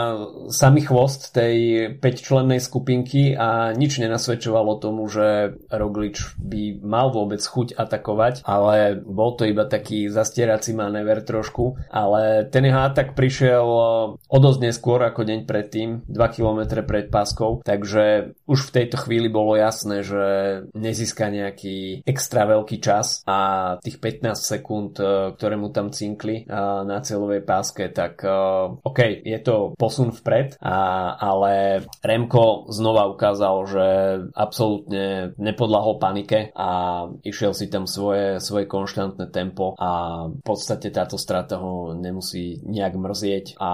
samý 0.53 0.87
chvost 0.87 1.33
tej 1.33 1.89
5-člennej 1.99 2.61
skupinky 2.61 3.35
a 3.35 3.73
nič 3.73 3.99
nenasvedčovalo 3.99 4.79
tomu, 4.79 5.09
že 5.09 5.57
Roglič 5.73 6.37
by 6.39 6.85
mal 6.85 7.11
vôbec 7.11 7.41
chuť 7.41 7.75
atakovať, 7.75 8.45
ale 8.45 9.01
bol 9.01 9.35
to 9.35 9.49
iba 9.49 9.65
taký 9.67 10.13
zastierací 10.13 10.77
manéver 10.77 11.25
trošku, 11.25 11.81
ale 11.89 12.47
ten 12.53 12.69
jeho 12.69 12.85
atak 12.85 13.17
prišiel 13.17 13.67
e, 13.67 13.83
o 14.21 14.39
dosť 14.39 14.61
neskôr 14.63 15.01
ako 15.03 15.25
deň 15.25 15.41
predtým, 15.49 15.89
2 16.07 16.35
km 16.35 16.61
pred 16.85 16.92
páskou, 17.09 17.65
takže 17.65 18.37
už 18.45 18.69
v 18.69 18.75
tejto 18.83 18.97
chvíli 19.01 19.33
bolo 19.33 19.57
jasné, 19.57 20.05
že 20.05 20.25
nezíska 20.77 21.33
nejaký 21.33 22.05
extra 22.05 22.45
veľký 22.45 22.77
čas 22.83 23.25
a 23.25 23.75
tých 23.81 24.03
15 24.03 24.37
sekúnd, 24.37 24.99
e, 24.99 25.33
ktoré 25.39 25.55
mu 25.57 25.73
tam 25.73 25.95
cinkli 25.95 26.43
e, 26.43 26.55
na 26.85 26.99
cieľovej 27.01 27.43
páske, 27.47 27.89
tak 27.89 28.21
e, 28.23 28.31
OK, 28.83 29.01
je 29.25 29.39
to 29.41 29.73
posun 29.79 30.13
vpred, 30.13 30.61
a, 30.61 31.15
ale 31.17 31.85
Remko 32.03 32.69
znova 32.69 33.09
ukázal, 33.09 33.57
že 33.69 33.87
absolútne 34.35 35.37
nepodlahol 35.39 36.03
panike 36.03 36.51
a 36.53 37.05
išiel 37.23 37.55
si 37.55 37.71
tam 37.71 37.87
svoje, 37.87 38.43
svoje 38.43 38.67
konštantné 38.67 39.31
tempo 39.31 39.79
a 39.79 40.25
v 40.29 40.43
podstate 40.43 40.91
táto 40.91 41.15
strata 41.17 41.57
ho 41.63 41.95
nemusí 41.95 42.59
nejak 42.67 42.95
mrzieť 42.99 43.47
a 43.63 43.73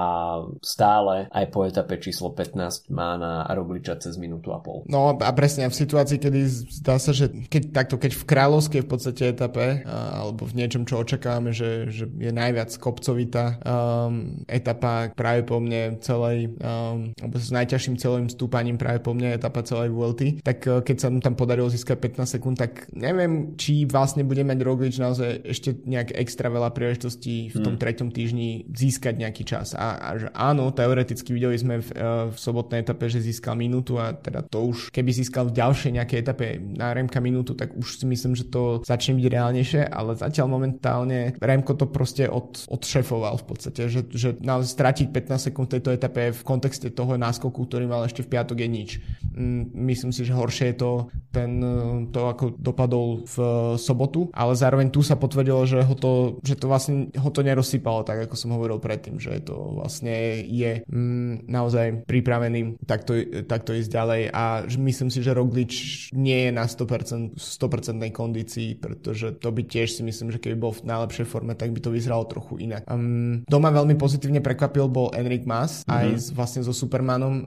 stále 0.61 1.31
aj 1.33 1.47
po 1.49 1.64
etape 1.64 1.97
číslo 2.03 2.35
15 2.35 2.93
má 2.93 3.08
na 3.16 3.47
Rogliča 3.49 3.97
cez 4.03 4.18
minútu 4.21 4.53
a 4.53 4.61
pol. 4.61 4.85
No 4.90 5.14
a 5.14 5.31
presne 5.33 5.71
v 5.71 5.79
situácii, 5.79 6.18
kedy 6.18 6.40
zdá 6.83 6.99
sa, 6.99 7.14
že 7.14 7.31
keď, 7.31 7.62
takto, 7.73 7.97
keď 7.97 8.12
v 8.18 8.25
kráľovskej 8.27 8.81
v 8.85 8.88
podstate 8.90 9.23
etape 9.31 9.87
alebo 9.87 10.44
v 10.44 10.57
niečom, 10.59 10.85
čo 10.85 11.01
očakávame, 11.01 11.55
že, 11.55 11.88
že 11.88 12.05
je 12.11 12.33
najviac 12.35 12.75
kopcovitá 12.77 13.61
um, 13.62 14.42
etapa 14.51 15.12
práve 15.14 15.47
po 15.47 15.62
mne 15.62 16.03
celej, 16.03 16.53
um, 16.59 17.14
alebo 17.21 17.37
s 17.38 17.53
najťažším 17.55 18.01
celovým 18.01 18.31
stúpaním 18.33 18.77
práve 18.81 18.99
po 19.05 19.14
mne 19.14 19.37
etapa 19.37 19.62
celej 19.62 19.94
VLT, 19.94 20.42
tak 20.42 20.59
uh, 20.66 20.83
keď 20.83 20.97
sa 20.99 21.09
mu 21.12 21.23
tam 21.23 21.38
podarilo 21.38 21.71
získať 21.71 22.18
15 22.18 22.35
sekúnd, 22.38 22.57
tak 22.59 22.90
neviem, 22.90 23.55
či 23.55 23.87
vlastne 23.87 24.27
bude 24.27 24.42
mať 24.42 24.59
Roglič 24.64 24.99
naozaj 24.99 25.47
ešte 25.47 25.79
nejak 25.87 26.16
extra 26.16 26.51
veľa 26.51 26.75
príležitostí 26.75 27.55
v 27.55 27.59
tom 27.62 27.79
hmm. 27.79 27.83
treťom 27.83 28.09
týždni 28.11 28.66
získať 28.73 29.14
nejaký 29.21 29.44
čas. 29.47 29.77
A, 29.77 30.01
a 30.01 30.09
že 30.18 30.29
áno, 30.35 30.73
teoreticky 30.75 31.31
videli 31.31 31.55
sme 31.61 31.85
v, 31.85 31.88
uh, 31.94 32.29
v 32.33 32.37
sobotnej 32.37 32.83
etape, 32.99 33.07
že 33.07 33.23
získal 33.23 33.55
minútu 33.55 34.03
a 34.03 34.11
teda 34.11 34.43
to 34.43 34.75
už, 34.75 34.91
keby 34.91 35.15
získal 35.15 35.47
v 35.47 35.55
ďalšej 35.55 35.95
nejakej 35.95 36.19
etape 36.19 36.59
na 36.59 36.91
Remka 36.91 37.23
minútu, 37.23 37.55
tak 37.55 37.71
už 37.79 38.03
si 38.03 38.05
myslím, 38.11 38.35
že 38.35 38.51
to 38.51 38.83
začne 38.83 39.15
byť 39.23 39.27
reálnejšie, 39.31 39.87
ale 39.87 40.19
zatiaľ 40.19 40.51
momentálne 40.51 41.39
Remko 41.39 41.79
to 41.79 41.87
proste 41.87 42.27
od, 42.27 42.67
odšefoval 42.67 43.39
v 43.39 43.47
podstate, 43.47 43.87
že, 43.87 44.11
že 44.11 44.35
naozaj 44.43 44.75
stratiť 44.75 45.07
15 45.15 45.47
sekúnd 45.47 45.71
v 45.71 45.79
tejto 45.79 45.95
etape 45.95 46.35
v 46.35 46.43
kontexte 46.43 46.91
toho 46.91 47.15
náskoku, 47.15 47.63
ktorý 47.71 47.87
mal 47.87 48.03
ešte 48.03 48.27
v 48.27 48.35
piatok 48.35 48.59
je 48.59 48.69
nič. 48.69 48.91
Mm, 49.39 49.71
myslím 49.95 50.11
si, 50.11 50.27
že 50.27 50.35
horšie 50.35 50.75
je 50.75 50.77
to 50.83 50.91
ten, 51.31 51.63
to, 52.11 52.21
ako 52.27 52.59
dopadol 52.59 53.23
v 53.23 53.37
sobotu, 53.79 54.27
ale 54.35 54.59
zároveň 54.59 54.91
tu 54.91 55.07
sa 55.07 55.15
potvrdilo, 55.15 55.63
že 55.69 55.85
ho 55.85 55.95
to, 55.95 56.43
že 56.43 56.59
to 56.59 56.67
vlastne 56.67 57.15
ho 57.15 57.31
to 57.31 57.47
nerozsypalo, 57.47 58.03
tak 58.03 58.27
ako 58.27 58.35
som 58.35 58.57
hovoril 58.57 58.83
predtým, 58.83 59.21
že 59.21 59.45
to 59.45 59.79
vlastne 59.79 60.43
je 60.49 60.83
mm, 60.89 61.47
naozaj 61.47 62.09
pripravený 62.09 62.81
takto, 62.88 63.12
takto 63.44 63.77
ísť 63.77 63.90
ďalej 63.92 64.22
a 64.33 64.64
myslím 64.64 65.12
si, 65.12 65.20
že 65.20 65.37
Roglič 65.37 65.74
nie 66.16 66.48
je 66.48 66.51
na 66.57 66.64
100%, 66.64 67.37
100% 67.37 68.09
kondícii, 68.16 68.81
pretože 68.81 69.37
to 69.37 69.53
by 69.53 69.61
tiež 69.68 70.01
si 70.01 70.03
myslím, 70.03 70.33
že 70.33 70.40
keby 70.40 70.57
bol 70.57 70.72
v 70.72 70.88
najlepšej 70.88 71.27
forme, 71.29 71.53
tak 71.53 71.77
by 71.77 71.85
to 71.85 71.92
vyzeralo 71.92 72.24
trochu 72.24 72.64
inak. 72.64 72.88
Um, 72.88 73.44
doma 73.44 73.68
veľmi 73.68 74.01
pozitívne 74.01 74.40
prekvapil 74.40 74.88
bol 74.88 75.12
Enric 75.12 75.44
Mas, 75.44 75.85
mm-hmm. 75.85 75.92
aj 75.92 76.07
s, 76.16 76.27
vlastne 76.33 76.64
so 76.64 76.72
Supermanom, 76.72 77.35
um, 77.35 77.44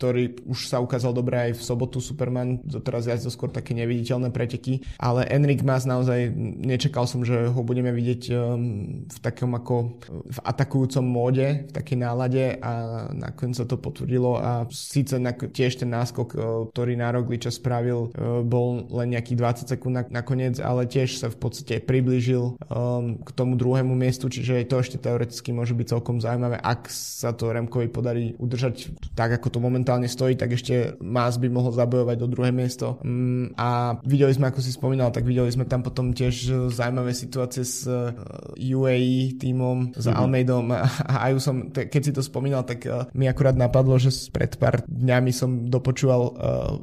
ktorý 0.00 0.40
už 0.48 0.72
sa 0.72 0.80
ukázal 0.80 1.12
dobre 1.12 1.52
aj 1.52 1.60
v 1.60 1.62
sobotu 1.62 2.00
Superman, 2.00 2.64
doteraz 2.64 3.04
jazdil 3.04 3.28
skôr 3.28 3.52
také 3.52 3.76
neviditeľné 3.76 4.32
preteky, 4.32 4.80
ale 4.96 5.28
Enric 5.28 5.60
Mas 5.60 5.84
naozaj 5.84 6.32
nečakal 6.64 7.04
som, 7.04 7.20
že 7.20 7.52
ho 7.52 7.60
budeme 7.60 7.92
vidieť 7.92 8.22
um, 8.32 9.04
v 9.04 9.18
takom 9.20 9.52
ako 9.52 10.00
v 10.08 10.38
atakujúcom 10.40 11.04
móde, 11.04 11.68
v 11.68 11.72
takej 11.76 11.98
nálade 12.00 12.56
a 12.62 12.72
nakoniec 13.12 13.60
sa 13.60 13.68
to 13.68 13.76
potvrdilo 13.76 14.40
a 14.40 14.51
síce 14.68 15.16
na, 15.18 15.32
tiež 15.32 15.82
ten 15.82 15.90
náskok, 15.90 16.28
uh, 16.34 16.40
ktorý 16.70 16.94
na 16.98 17.12
Rogliča 17.12 17.50
spravil, 17.52 18.10
uh, 18.12 18.40
bol 18.44 18.86
len 18.92 19.14
nejakých 19.14 19.66
20 19.66 19.72
sekúnd 19.76 19.94
na, 19.94 20.04
nakoniec, 20.08 20.58
ale 20.60 20.88
tiež 20.88 21.18
sa 21.18 21.28
v 21.28 21.38
podstate 21.38 21.82
priblížil 21.82 22.56
um, 22.68 23.20
k 23.20 23.28
tomu 23.32 23.56
druhému 23.56 23.92
miestu, 23.92 24.28
čiže 24.28 24.68
to 24.68 24.80
ešte 24.80 24.98
teoreticky 25.00 25.50
môže 25.50 25.76
byť 25.76 25.86
celkom 25.92 26.18
zaujímavé, 26.22 26.60
ak 26.60 26.88
sa 26.92 27.34
to 27.34 27.50
Remkovi 27.50 27.88
podarí 27.88 28.34
udržať 28.36 28.92
tak, 29.12 29.36
ako 29.40 29.48
to 29.52 29.58
momentálne 29.58 30.08
stojí, 30.08 30.36
tak 30.36 30.54
ešte 30.54 30.96
Más 31.02 31.36
by 31.36 31.48
mohol 31.50 31.74
zabojovať 31.74 32.16
do 32.18 32.28
druhé 32.30 32.50
miesto. 32.54 32.98
Um, 33.02 33.52
a 33.56 33.98
videli 34.06 34.32
sme, 34.32 34.48
ako 34.48 34.60
si 34.60 34.72
spomínal, 34.72 35.12
tak 35.12 35.26
videli 35.28 35.48
sme 35.52 35.68
tam 35.68 35.84
potom 35.84 36.12
tiež 36.16 36.68
zaujímavé 36.72 37.12
situácie 37.12 37.64
s 37.64 37.84
uh, 37.86 38.12
UAE 38.56 39.36
týmom, 39.38 39.92
s 39.96 40.06
mm-hmm. 40.06 40.18
Almeidom 40.18 40.66
a 40.72 40.86
Ajusom. 41.28 41.70
Keď 41.72 42.02
si 42.02 42.12
to 42.12 42.22
spomínal, 42.24 42.64
tak 42.66 42.84
uh, 42.86 43.06
mi 43.12 43.26
akurát 43.26 43.54
napadlo, 43.54 43.96
že 44.00 44.10
pred 44.42 44.58
pár 44.58 44.82
dňami 44.90 45.30
som 45.30 45.70
dopočúval 45.70 46.22
uh, 46.26 46.32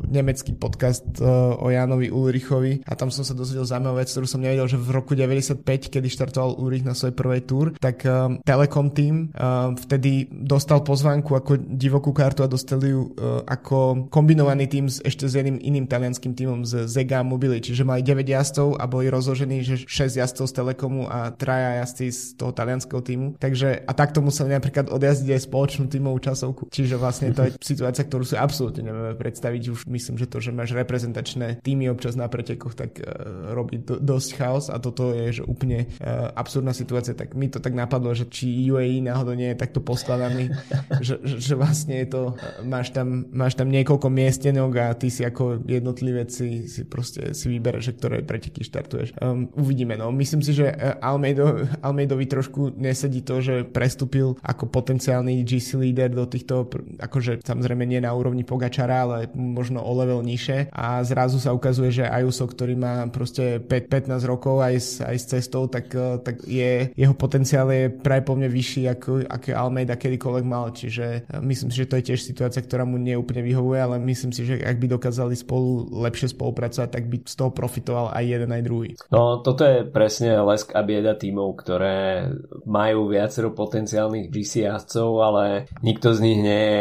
nemecký 0.08 0.56
podcast 0.56 1.04
uh, 1.20 1.60
o 1.60 1.68
Janovi 1.68 2.08
Ulrichovi 2.08 2.88
a 2.88 2.96
tam 2.96 3.12
som 3.12 3.28
sa 3.28 3.36
dozvedel 3.36 3.68
zaujímavú 3.68 4.00
vec, 4.00 4.08
ktorú 4.08 4.24
som 4.24 4.40
nevedel, 4.40 4.64
že 4.72 4.80
v 4.80 4.96
roku 4.96 5.12
95, 5.12 5.68
kedy 5.68 6.08
štartoval 6.08 6.56
Ulrich 6.56 6.88
na 6.88 6.96
svojej 6.96 7.20
prvej 7.20 7.44
túr, 7.44 7.76
tak 7.76 8.08
uh, 8.08 8.40
Telekom 8.48 8.96
tým 8.96 9.36
uh, 9.36 9.76
vtedy 9.76 10.32
dostal 10.32 10.88
pozvánku 10.88 11.36
ako 11.36 11.60
divokú 11.60 12.16
kartu 12.16 12.48
a 12.48 12.52
dostali 12.52 12.96
ju 12.96 13.12
uh, 13.12 13.44
ako 13.44 14.08
kombinovaný 14.08 14.72
tým 14.72 14.88
s, 14.88 15.04
ešte 15.04 15.28
s 15.28 15.36
jedným 15.36 15.60
iným 15.60 15.84
talianským 15.84 16.32
týmom 16.32 16.64
z 16.64 16.88
Zega 16.88 17.28
Mobili, 17.28 17.60
čiže 17.60 17.84
mali 17.84 18.08
9 18.08 18.24
jazdcov 18.24 18.80
a 18.80 18.88
boli 18.88 19.12
rozložení, 19.12 19.68
že 19.68 19.84
6 19.84 20.16
jazdcov 20.16 20.48
z 20.48 20.54
Telekomu 20.56 21.12
a 21.12 21.36
traja 21.36 21.84
jazdci 21.84 22.08
z 22.08 22.20
toho 22.40 22.56
talianského 22.56 23.04
týmu. 23.04 23.36
Takže 23.36 23.84
a 23.84 23.92
takto 23.92 24.24
museli 24.24 24.56
napríklad 24.56 24.88
odjazdiť 24.88 25.36
aj 25.36 25.42
spoločnú 25.44 25.92
tímovú 25.92 26.24
časovku. 26.24 26.72
Čiže 26.72 26.96
vlastne 26.96 27.36
to 27.36 27.49
situácia, 27.58 28.06
ktorú 28.06 28.24
si 28.24 28.38
absolútne 28.38 28.86
nevieme 28.86 29.16
predstaviť. 29.18 29.62
Už 29.74 29.80
myslím, 29.90 30.16
že 30.22 30.30
to, 30.30 30.38
že 30.40 30.54
máš 30.54 30.78
reprezentačné 30.78 31.66
týmy 31.66 31.90
občas 31.90 32.14
na 32.14 32.30
pretekoch, 32.30 32.78
tak 32.78 33.02
uh, 33.02 33.54
robí 33.58 33.82
do, 33.82 33.98
dosť 33.98 34.30
chaos 34.38 34.66
a 34.70 34.78
toto 34.78 35.12
je 35.12 35.42
že 35.42 35.44
úplne 35.46 35.90
uh, 36.00 36.32
absurdná 36.34 36.72
situácia. 36.76 37.18
Tak 37.18 37.34
mi 37.34 37.50
to 37.50 37.62
tak 37.62 37.74
napadlo, 37.74 38.14
že 38.14 38.30
či 38.30 38.50
UAE 38.70 39.02
náhodou 39.04 39.34
nie 39.34 39.52
je 39.54 39.62
takto 39.62 39.80
poskladaný, 39.82 40.54
že, 41.06 41.22
že, 41.26 41.38
že 41.42 41.54
vlastne 41.58 42.00
je 42.02 42.08
to, 42.10 42.22
máš 42.66 42.92
tam, 42.94 43.30
máš 43.34 43.58
tam 43.58 43.70
niekoľko 43.70 44.08
miestenok 44.10 44.72
a 44.78 44.86
ty 44.94 45.10
si 45.10 45.26
ako 45.26 45.64
jednotlivec 45.66 46.30
si, 46.30 46.70
si 46.70 46.86
proste 46.86 47.34
si 47.34 47.46
vybereš, 47.50 47.84
že 47.92 47.94
ktoré 47.98 48.18
preteky 48.26 48.62
štartuješ. 48.66 49.18
Um, 49.20 49.50
uvidíme, 49.58 49.96
no. 49.96 50.12
Myslím 50.14 50.42
si, 50.44 50.54
že 50.54 50.70
Almeido, 51.00 51.66
Almeidovi 51.80 52.26
trošku 52.30 52.76
nesedí 52.76 53.22
to, 53.26 53.40
že 53.40 53.66
prestúpil 53.66 54.36
ako 54.44 54.70
potenciálny 54.70 55.42
GC 55.44 55.80
líder 55.80 56.12
do 56.12 56.26
týchto, 56.26 56.68
akože 57.00 57.39
samozrejme 57.44 57.84
nie 57.86 58.00
na 58.04 58.12
úrovni 58.12 58.44
Pogačara, 58.44 59.06
ale 59.06 59.18
možno 59.34 59.84
o 59.84 59.92
level 59.96 60.22
nižšie 60.24 60.72
a 60.74 61.00
zrazu 61.04 61.38
sa 61.38 61.56
ukazuje, 61.56 61.92
že 61.92 62.10
Ayuso, 62.10 62.48
ktorý 62.48 62.76
má 62.76 63.06
proste 63.12 63.62
5, 63.62 64.10
15 64.10 64.24
rokov 64.26 64.62
aj 64.64 64.76
s, 64.80 64.92
aj 65.04 65.18
s 65.18 65.26
cestou, 65.26 65.68
tak, 65.68 65.92
eh, 65.94 66.18
tak 66.22 66.44
je, 66.46 66.92
jeho 66.94 67.16
potenciál 67.16 67.70
je 67.72 67.92
práve 67.92 68.26
po 68.26 68.36
mne 68.36 68.50
vyšší 68.50 68.90
ako, 68.90 69.12
ako 69.28 69.48
Almeida 69.54 70.00
kedykoľvek 70.00 70.46
mal, 70.46 70.72
čiže 70.72 71.06
eh, 71.24 71.42
myslím 71.42 71.70
si, 71.70 71.84
že 71.84 71.90
to 71.90 71.98
je 72.00 72.08
tiež 72.14 72.22
situácia, 72.22 72.64
ktorá 72.64 72.84
mu 72.84 72.98
neúplne 72.98 73.44
vyhovuje, 73.44 73.80
ale 73.80 73.96
myslím 74.02 74.32
si, 74.32 74.46
že 74.46 74.62
ak 74.62 74.78
by 74.80 74.88
dokázali 74.96 75.36
spolu 75.36 75.90
lepšie 76.06 76.32
spolupracovať, 76.34 76.90
tak 76.90 77.06
by 77.10 77.24
z 77.26 77.36
toho 77.36 77.52
profitoval 77.52 78.12
aj 78.14 78.24
jeden 78.24 78.52
aj 78.52 78.62
druhý. 78.66 78.92
No 79.10 79.42
toto 79.42 79.66
je 79.66 79.86
presne 79.88 80.40
lesk 80.42 80.72
a 80.76 80.82
bieda 80.86 81.16
tímov, 81.16 81.58
ktoré 81.60 82.30
majú 82.66 83.10
viacero 83.10 83.52
potenciálnych 83.52 84.30
GC 84.30 84.70
ale 84.70 85.70
nikto 85.82 86.14
z 86.14 86.20
nich 86.24 86.40
nie 86.40 86.64
je 86.64 86.80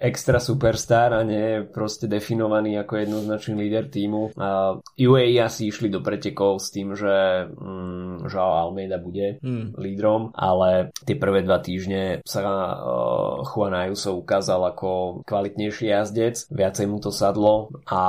extra 0.00 0.38
superstar 0.42 1.14
a 1.14 1.22
nie 1.22 1.38
je 1.38 1.58
proste 1.68 2.10
definovaný 2.10 2.80
ako 2.80 3.04
jednoznačný 3.04 3.54
líder 3.54 3.90
týmu. 3.92 4.34
Uh, 4.34 4.80
UAE 4.98 5.38
asi 5.42 5.70
išli 5.70 5.92
do 5.92 6.00
pretekov 6.02 6.58
s 6.58 6.72
tým, 6.74 6.96
že 6.96 7.46
mm, 7.52 8.28
Joao 8.28 8.68
Almeida 8.68 8.98
bude 8.98 9.38
mm. 9.40 9.78
lídrom, 9.78 10.34
ale 10.34 10.90
tie 11.06 11.14
prvé 11.14 11.44
dva 11.44 11.62
týždne 11.62 12.24
sa 12.26 12.42
uh, 12.42 13.44
Juan 13.44 13.74
Ayuso 13.76 14.18
ukázal 14.18 14.74
ako 14.74 15.22
kvalitnejší 15.24 15.92
jazdec, 15.92 16.48
viacej 16.50 16.86
mu 16.88 16.98
to 16.98 17.14
sadlo 17.14 17.70
a 17.86 18.00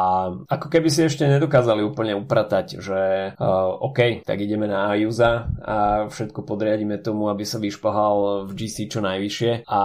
ako 0.50 0.68
keby 0.72 0.90
si 0.90 1.06
ešte 1.06 1.28
nedokázali 1.28 1.86
úplne 1.86 2.18
upratať, 2.18 2.82
že 2.82 3.02
uh, 3.36 3.86
OK, 3.86 4.26
tak 4.26 4.38
ideme 4.40 4.66
na 4.66 4.92
Ayusa 4.94 5.52
a 5.62 6.08
všetko 6.08 6.44
podriadíme 6.48 6.98
tomu, 7.04 7.30
aby 7.30 7.44
sa 7.46 7.62
vyšpahal 7.62 8.50
v 8.50 8.52
GC 8.56 8.90
čo 8.90 9.00
najvyššie 9.04 9.70
a 9.70 9.82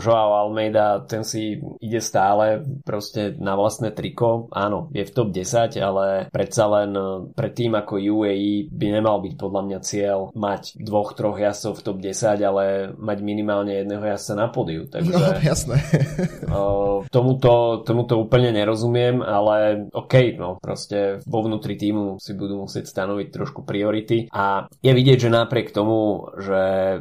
Joao 0.00 0.46
Almeida 0.46 1.04
ten 1.04 1.25
si 1.26 1.58
ide 1.82 1.98
stále 1.98 2.62
proste 2.86 3.34
na 3.42 3.58
vlastné 3.58 3.90
triko. 3.90 4.46
Áno, 4.54 4.88
je 4.94 5.02
v 5.02 5.10
top 5.10 5.34
10, 5.34 5.74
ale 5.82 6.30
predsa 6.30 6.70
len 6.70 6.94
e, 6.94 7.04
pred 7.34 7.52
tým 7.52 7.74
ako 7.74 7.98
UAE 7.98 8.70
by 8.70 8.86
nemal 8.94 9.18
byť 9.18 9.34
podľa 9.34 9.62
mňa 9.66 9.78
cieľ 9.82 10.18
mať 10.38 10.78
dvoch, 10.78 11.18
troch 11.18 11.34
jazdcov 11.34 11.82
v 11.82 11.84
top 11.84 11.98
10, 11.98 12.38
ale 12.46 12.64
mať 12.94 13.18
minimálne 13.26 13.74
jedného 13.82 14.04
jazdca 14.06 14.34
na 14.38 14.46
podiu. 14.48 14.86
Takže, 14.86 15.10
no, 15.10 15.18
jasné. 15.42 15.76
o, 16.54 17.02
tomuto, 17.10 17.82
tomuto 17.82 18.14
úplne 18.22 18.54
nerozumiem, 18.54 19.20
ale 19.24 19.88
OK, 19.90 20.38
no 20.38 20.62
proste 20.62 21.18
vo 21.26 21.42
vnútri 21.42 21.74
týmu 21.74 22.22
si 22.22 22.36
budú 22.36 22.62
musieť 22.62 22.86
stanoviť 22.86 23.28
trošku 23.32 23.66
priority 23.66 24.28
a 24.30 24.68
je 24.80 24.92
vidieť, 24.92 25.26
že 25.26 25.30
napriek 25.32 25.74
tomu, 25.74 26.30
že 26.38 26.60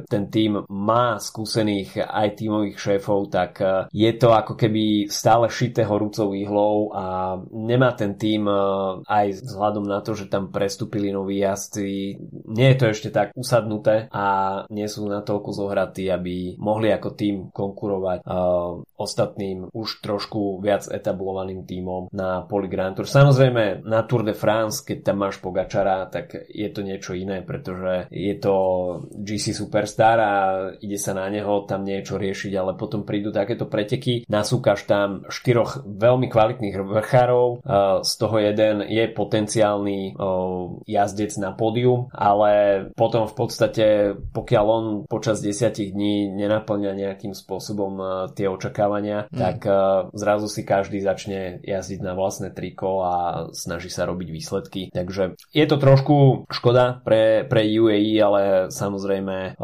ten 0.10 0.32
tým 0.32 0.66
má 0.72 1.20
skúsených 1.22 2.08
aj 2.08 2.28
tímových 2.40 2.78
šéfov, 2.80 3.30
tak 3.30 3.60
e, 3.62 3.92
je 3.92 4.12
to 4.20 4.34
ako 4.34 4.54
keby 4.56 5.08
stále 5.08 5.48
šité 5.48 5.84
horúcou 5.88 6.36
ihlou 6.36 6.92
a 6.96 7.38
nemá 7.52 7.94
ten 7.94 8.16
tým 8.16 8.48
e, 8.48 8.56
aj 9.06 9.46
vzhľadom 9.46 9.86
na 9.86 10.00
to, 10.02 10.18
že 10.18 10.32
tam 10.32 10.50
prestúpili 10.50 11.12
noví 11.12 11.44
jazdci, 11.44 12.18
nie 12.50 12.68
je 12.74 12.78
to 12.78 12.86
ešte 12.92 13.10
tak 13.12 13.28
usadnuté 13.36 14.08
a 14.12 14.26
nie 14.72 14.88
sú 14.88 15.08
natoľko 15.08 15.50
zohratí, 15.52 16.08
aby 16.12 16.56
mohli 16.60 16.92
ako 16.92 17.10
tým 17.16 17.36
konkurovať 17.52 18.24
uh, 18.26 18.82
ostatným 18.96 19.70
už 19.72 20.02
trošku 20.02 20.60
viac 20.62 20.88
etablovaným 20.88 21.68
tímom 21.68 22.08
na 22.12 22.46
Poli 22.46 22.72
Grand 22.72 22.96
Tour. 22.96 23.08
Samozrejme 23.08 23.84
na 23.84 24.06
Tour 24.08 24.24
de 24.24 24.36
France, 24.36 24.82
keď 24.86 24.98
tam 25.12 25.18
máš 25.26 25.42
Pogačara, 25.42 26.08
tak 26.08 26.32
je 26.48 26.70
to 26.72 26.82
niečo 26.82 27.14
iné, 27.18 27.44
pretože 27.44 28.08
je 28.12 28.36
to 28.40 28.56
GC 29.12 29.56
Superstar 29.56 30.18
a 30.20 30.34
ide 30.80 31.00
sa 31.00 31.18
na 31.18 31.28
neho 31.28 31.66
tam 31.68 31.84
niečo 31.84 32.16
riešiť, 32.16 32.54
ale 32.56 32.80
potom 32.80 33.04
prídu 33.04 33.34
takéto 33.34 33.68
preteky, 33.68 34.05
nasúkaš 34.30 34.86
tam 34.86 35.26
štyroch 35.30 35.86
veľmi 35.86 36.28
kvalitných 36.30 36.76
vrchárov, 36.78 37.66
z 38.02 38.14
toho 38.18 38.38
jeden 38.40 38.86
je 38.86 39.06
potenciálny 39.12 40.18
jazdec 40.86 41.32
na 41.42 41.52
pódium, 41.54 42.08
ale 42.14 42.86
potom 42.94 43.26
v 43.30 43.36
podstate, 43.36 43.86
pokiaľ 44.34 44.66
on 44.66 44.86
počas 45.06 45.42
desiatich 45.42 45.92
dní 45.94 46.30
nenaplňa 46.34 46.92
nejakým 46.94 47.34
spôsobom 47.34 48.00
tie 48.34 48.50
očakávania, 48.50 49.28
mm. 49.30 49.38
tak 49.38 49.58
zrazu 50.14 50.48
si 50.50 50.62
každý 50.66 51.02
začne 51.02 51.60
jazdiť 51.64 52.00
na 52.02 52.14
vlastné 52.14 52.52
triko 52.52 53.06
a 53.06 53.16
snaží 53.54 53.90
sa 53.90 54.06
robiť 54.06 54.28
výsledky. 54.30 54.82
Takže 54.94 55.40
je 55.54 55.66
to 55.66 55.78
trošku 55.78 56.48
škoda 56.50 57.02
pre, 57.06 57.46
pre 57.46 57.66
UAE, 57.66 58.16
ale 58.22 58.42
samozrejme 58.72 59.58